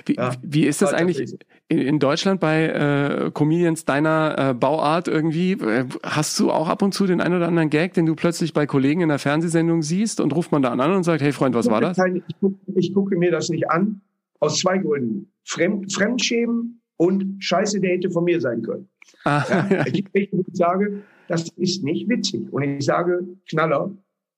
[0.05, 5.07] Wie, ja, wie ist das eigentlich in, in, Deutschland bei äh, Comedians deiner äh, Bauart
[5.07, 5.53] irgendwie?
[5.53, 8.53] Äh, hast du auch ab und zu den ein oder anderen Gag, den du plötzlich
[8.53, 11.55] bei Kollegen in der Fernsehsendung siehst und ruft man da an und sagt, hey Freund,
[11.55, 11.97] was war das?
[11.97, 14.01] Ich, gucke, ich gucke mir das nicht an,
[14.39, 15.32] aus zwei Gründen.
[15.45, 18.88] Fremd, Fremdschämen und Scheiße, der hätte von mir sein können.
[19.26, 22.51] Ah, ja, ich, ich sage, das ist nicht witzig.
[22.51, 23.91] Und ich sage, Knaller,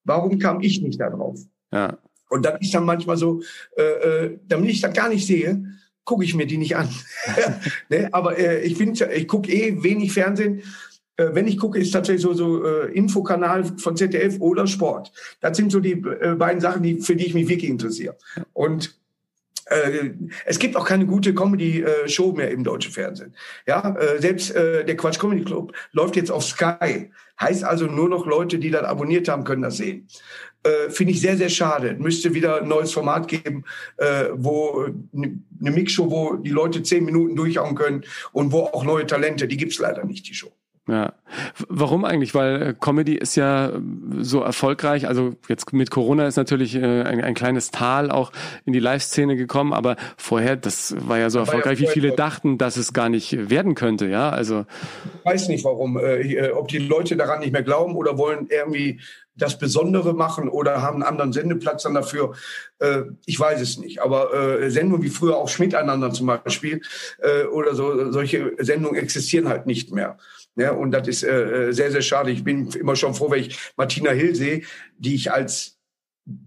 [0.04, 1.40] warum kam ich nicht da drauf?
[1.72, 1.98] Ja.
[2.36, 3.42] Und dann ist dann manchmal so,
[3.78, 5.64] äh, äh, damit ich das gar nicht sehe,
[6.04, 6.90] gucke ich mir die nicht an.
[7.90, 8.10] ne?
[8.12, 10.62] Aber äh, ich finde, ich gucke eh wenig Fernsehen.
[11.16, 15.14] Äh, wenn ich gucke, ist tatsächlich so so äh, Infokanal von ZDF oder Sport.
[15.40, 18.18] Das sind so die äh, beiden Sachen, die für die ich mich wirklich interessiere.
[18.52, 19.00] Und
[19.66, 20.12] äh,
[20.46, 23.36] es gibt auch keine gute Comedy-Show mehr im deutschen Fernsehen.
[23.68, 27.12] Ja, äh, selbst äh, der Quatsch Comedy Club läuft jetzt auf Sky.
[27.40, 30.08] Heißt also nur noch Leute, die das abonniert haben, können das sehen.
[30.90, 31.96] Finde ich sehr, sehr schade.
[32.00, 33.66] Müsste wieder ein neues Format geben,
[34.34, 39.48] wo eine Mixshow, wo die Leute zehn Minuten durchhauen können und wo auch neue Talente,
[39.48, 40.52] die gibt's leider nicht, die Show.
[40.88, 41.14] Ja.
[41.68, 42.36] Warum eigentlich?
[42.36, 43.80] Weil äh, Comedy ist ja äh,
[44.20, 45.08] so erfolgreich.
[45.08, 48.32] Also jetzt mit Corona ist natürlich äh, ein, ein kleines Tal auch
[48.66, 52.12] in die Live-Szene gekommen, aber vorher, das war ja so war erfolgreich, ja wie viele
[52.12, 54.30] dachten, dass es gar nicht werden könnte, ja.
[54.30, 54.66] Also
[55.20, 56.00] ich weiß nicht warum.
[56.56, 59.00] Ob die Leute daran nicht mehr glauben oder wollen irgendwie
[59.36, 62.34] das Besondere machen oder haben einen anderen Sendeplatz dann dafür.
[62.80, 64.02] Äh, ich weiß es nicht.
[64.02, 66.82] Aber äh, Sendungen wie früher auch Schmiteinander zum Beispiel
[67.20, 70.18] äh, oder so, solche Sendungen existieren halt nicht mehr.
[70.56, 72.32] Ja, und das ist äh, sehr, sehr schade.
[72.32, 74.62] Ich bin immer schon froh, wenn ich Martina Hill sehe,
[74.98, 75.78] die ich als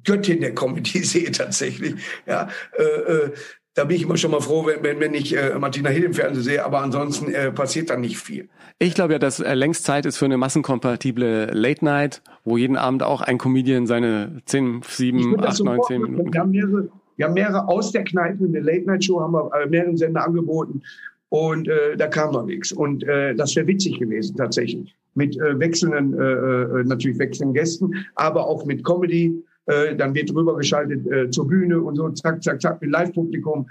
[0.04, 1.94] Göttin der Comedy sehe tatsächlich.
[2.26, 2.48] Ja,
[2.78, 3.32] äh, äh,
[3.74, 6.14] da bin ich immer schon mal froh, wenn, wenn, wenn ich äh, Martina Hill im
[6.14, 8.48] Fernsehen sehe, aber ansonsten äh, passiert dann nicht viel.
[8.80, 12.76] Ich glaube ja, dass äh, längst Zeit ist für eine massenkompatible Late Night, wo jeden
[12.76, 16.32] Abend auch ein Comedian seine 10, 7, 8, 9, 10 Minuten.
[16.32, 19.48] Wir haben, mehrere, wir haben mehrere aus der Kneipe, eine Late Night Show haben wir
[19.54, 20.82] äh, mehreren Sender angeboten
[21.30, 22.72] und äh, da kam noch nichts.
[22.72, 24.94] Und äh, das wäre witzig gewesen tatsächlich.
[25.14, 29.42] Mit äh, wechselnden, äh, äh, natürlich wechselnden Gästen, aber auch mit Comedy.
[29.66, 33.68] Äh, dann wird rübergeschaltet äh, zur Bühne und so, zack, zack, zack, mit Live-Publikum.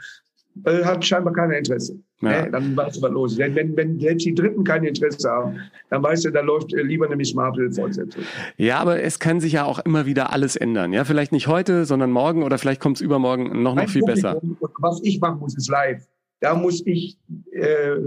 [0.66, 2.00] Äh, hat scheinbar keiner Interesse.
[2.22, 2.44] Ja.
[2.44, 2.52] Ne?
[2.52, 3.38] Dann weißt du, was los ist.
[3.38, 6.82] Wenn, wenn, wenn selbst die Dritten kein Interesse haben, dann weißt du, da läuft äh,
[6.82, 8.24] lieber eine Miss Marple-Fortsetzung.
[8.58, 10.94] Ja, aber es kann sich ja auch immer wieder alles ändern.
[10.94, 14.42] Ja, vielleicht nicht heute, sondern morgen oder vielleicht kommt es übermorgen noch, noch viel Publikum,
[14.60, 14.70] besser.
[14.80, 16.06] Was ich machen muss, ist live.
[16.40, 17.18] Da muss ich
[17.52, 17.98] äh,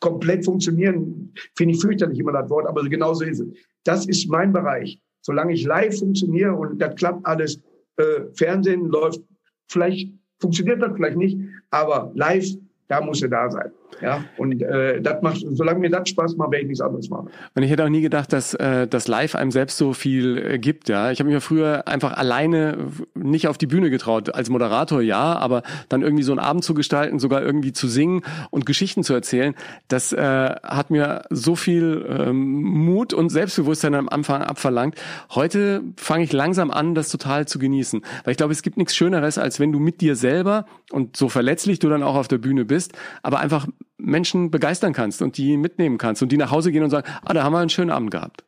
[0.00, 1.32] komplett funktionieren.
[1.56, 3.48] Finde ich fürchterlich immer das Wort, aber genauso ist es.
[3.84, 5.00] Das ist mein Bereich.
[5.22, 7.60] Solange ich live funktioniere und das klappt alles,
[7.96, 9.20] äh, Fernsehen läuft,
[9.68, 11.38] vielleicht funktioniert das vielleicht nicht,
[11.70, 12.46] aber live,
[12.88, 13.70] da muss er da sein.
[14.00, 17.28] Ja, und äh, das macht, solange mir das Spaß macht, werde ich nichts anderes machen.
[17.54, 20.58] Und ich hätte auch nie gedacht, dass äh, das Live einem selbst so viel äh,
[20.58, 20.88] gibt.
[20.88, 22.78] Ja, ich habe mich früher einfach alleine
[23.14, 24.34] nicht auf die Bühne getraut.
[24.34, 28.22] Als Moderator ja, aber dann irgendwie so einen Abend zu gestalten, sogar irgendwie zu singen
[28.50, 29.54] und Geschichten zu erzählen,
[29.88, 34.94] das äh, hat mir so viel ähm, Mut und Selbstbewusstsein am Anfang abverlangt.
[35.34, 38.96] Heute fange ich langsam an, das total zu genießen, weil ich glaube, es gibt nichts
[38.96, 42.38] Schöneres, als wenn du mit dir selber und so verletzlich du dann auch auf der
[42.38, 43.66] Bühne bist, aber einfach
[43.98, 47.34] Menschen begeistern kannst und die mitnehmen kannst und die nach Hause gehen und sagen, ah,
[47.34, 48.44] da haben wir einen schönen Abend gehabt.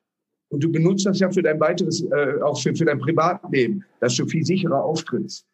[0.49, 4.17] Und du benutzt das ja für dein weiteres, äh, auch für, für dein Privatleben, dass
[4.17, 5.47] du viel sicherer auftrittst.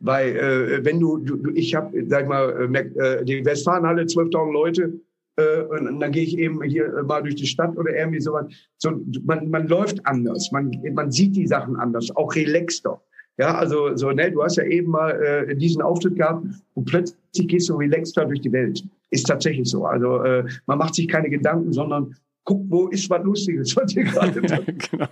[0.00, 5.00] Weil äh, wenn du, du ich habe, sag mal, äh, äh die Westfalenhalle, 12.000 Leute,
[5.36, 8.46] äh, und dann gehe ich eben hier mal durch die Stadt oder irgendwie sowas.
[8.76, 13.00] So, man, man läuft anders, man, man sieht die Sachen anders, auch relaxter.
[13.38, 17.48] Ja, also so, ne, du hast ja eben mal äh, diesen Auftritt gehabt und plötzlich
[17.48, 18.84] gehst du relaxter durch die Welt.
[19.12, 19.84] Ist tatsächlich so.
[19.84, 24.04] Also äh, man macht sich keine Gedanken, sondern guck, wo ist was Lustiges, was hier
[24.04, 25.08] gerade genau.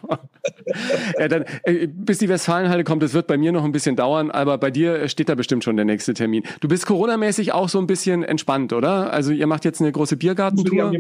[1.18, 4.30] ja, dann, äh, bis die Westfalenhalle kommt, das wird bei mir noch ein bisschen dauern,
[4.30, 6.42] aber bei dir steht da bestimmt schon der nächste Termin.
[6.60, 9.12] Du bist coronamäßig auch so ein bisschen entspannt, oder?
[9.12, 10.92] Also ihr macht jetzt eine große Biergartentour.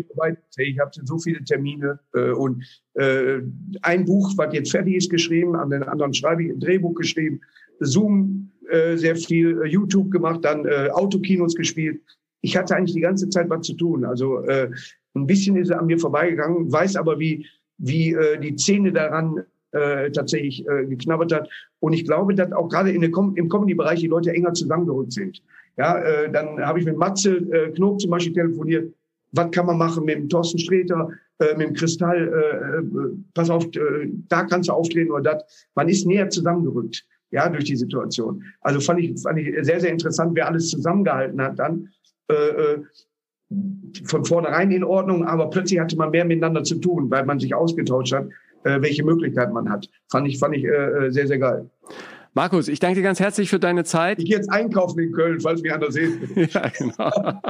[0.58, 3.40] Ich habe so viele Termine äh, und äh,
[3.82, 7.40] ein Buch, was jetzt fertig ist, geschrieben, an den anderen schreibe ich ein Drehbuch geschrieben,
[7.80, 12.02] Zoom äh, sehr viel, äh, YouTube gemacht, dann äh, Autokinos gespielt.
[12.42, 14.04] Ich hatte eigentlich die ganze Zeit was zu tun.
[14.04, 14.70] Also äh,
[15.14, 17.46] ein bisschen ist er an mir vorbeigegangen, weiß aber, wie,
[17.78, 21.48] wie äh, die Zähne daran äh, tatsächlich äh, geknabbert hat.
[21.80, 25.12] Und ich glaube, dass auch gerade in der Com im Comedy-Bereich die Leute enger zusammengerückt
[25.12, 25.42] sind.
[25.76, 28.92] Ja, äh, dann habe ich mit Matze äh, Knob zum Beispiel telefoniert.
[29.32, 32.28] Was kann man machen mit dem Thorsten Sträter, äh, mit dem Kristall?
[32.28, 35.68] Äh, äh, pass auf, äh, da kannst du auftreten oder das.
[35.74, 38.42] Man ist näher zusammengerückt, ja, durch die Situation.
[38.60, 41.88] Also fand ich, fand ich sehr, sehr interessant, wer alles zusammengehalten hat dann.
[42.30, 42.82] Äh, äh,
[44.04, 47.54] von vornherein in Ordnung, aber plötzlich hatte man mehr miteinander zu tun, weil man sich
[47.54, 48.28] ausgetauscht hat,
[48.62, 49.88] äh, welche Möglichkeiten man hat.
[50.10, 51.68] Fand ich, fand ich äh, äh, sehr, sehr geil.
[52.32, 54.20] Markus, ich danke dir ganz herzlich für deine Zeit.
[54.20, 56.20] Ich gehe jetzt einkaufen in Köln, falls mich einer sieht.
[56.54, 57.40] ja, genau.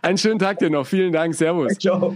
[0.00, 0.86] Einen schönen Tag dir noch.
[0.86, 1.34] Vielen Dank.
[1.34, 1.76] Servus.
[1.78, 2.14] Ciao.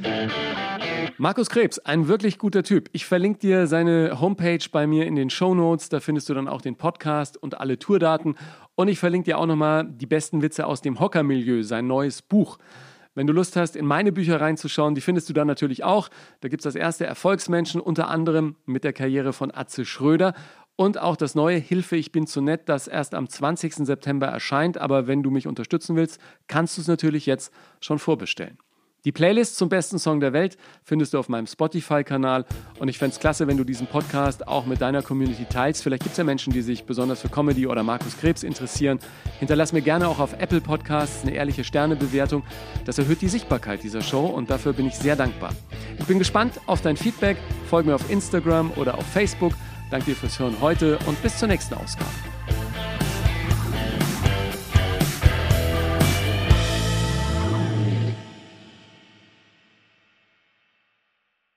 [1.20, 2.90] Markus Krebs, ein wirklich guter Typ.
[2.92, 5.88] Ich verlinke dir seine Homepage bei mir in den Show Notes.
[5.88, 8.36] Da findest du dann auch den Podcast und alle Tourdaten.
[8.78, 12.58] Und ich verlinke dir auch nochmal die besten Witze aus dem Hockermilieu, sein neues Buch.
[13.16, 16.08] Wenn du Lust hast, in meine Bücher reinzuschauen, die findest du dann natürlich auch.
[16.42, 20.32] Da gibt es das erste Erfolgsmenschen, unter anderem mit der Karriere von Atze Schröder.
[20.76, 23.74] Und auch das neue Hilfe, ich bin zu nett, das erst am 20.
[23.84, 24.78] September erscheint.
[24.78, 28.58] Aber wenn du mich unterstützen willst, kannst du es natürlich jetzt schon vorbestellen.
[29.04, 32.44] Die Playlist zum besten Song der Welt findest du auf meinem Spotify-Kanal
[32.80, 35.84] und ich fände es klasse, wenn du diesen Podcast auch mit deiner Community teilst.
[35.84, 38.98] Vielleicht gibt es ja Menschen, die sich besonders für Comedy oder Markus Krebs interessieren.
[39.38, 42.42] Hinterlass mir gerne auch auf Apple Podcasts eine ehrliche Sternebewertung.
[42.86, 45.52] Das erhöht die Sichtbarkeit dieser Show und dafür bin ich sehr dankbar.
[45.98, 47.36] Ich bin gespannt auf dein Feedback.
[47.70, 49.52] Folge mir auf Instagram oder auf Facebook.
[49.90, 52.10] Danke dir fürs Hören heute und bis zur nächsten Ausgabe.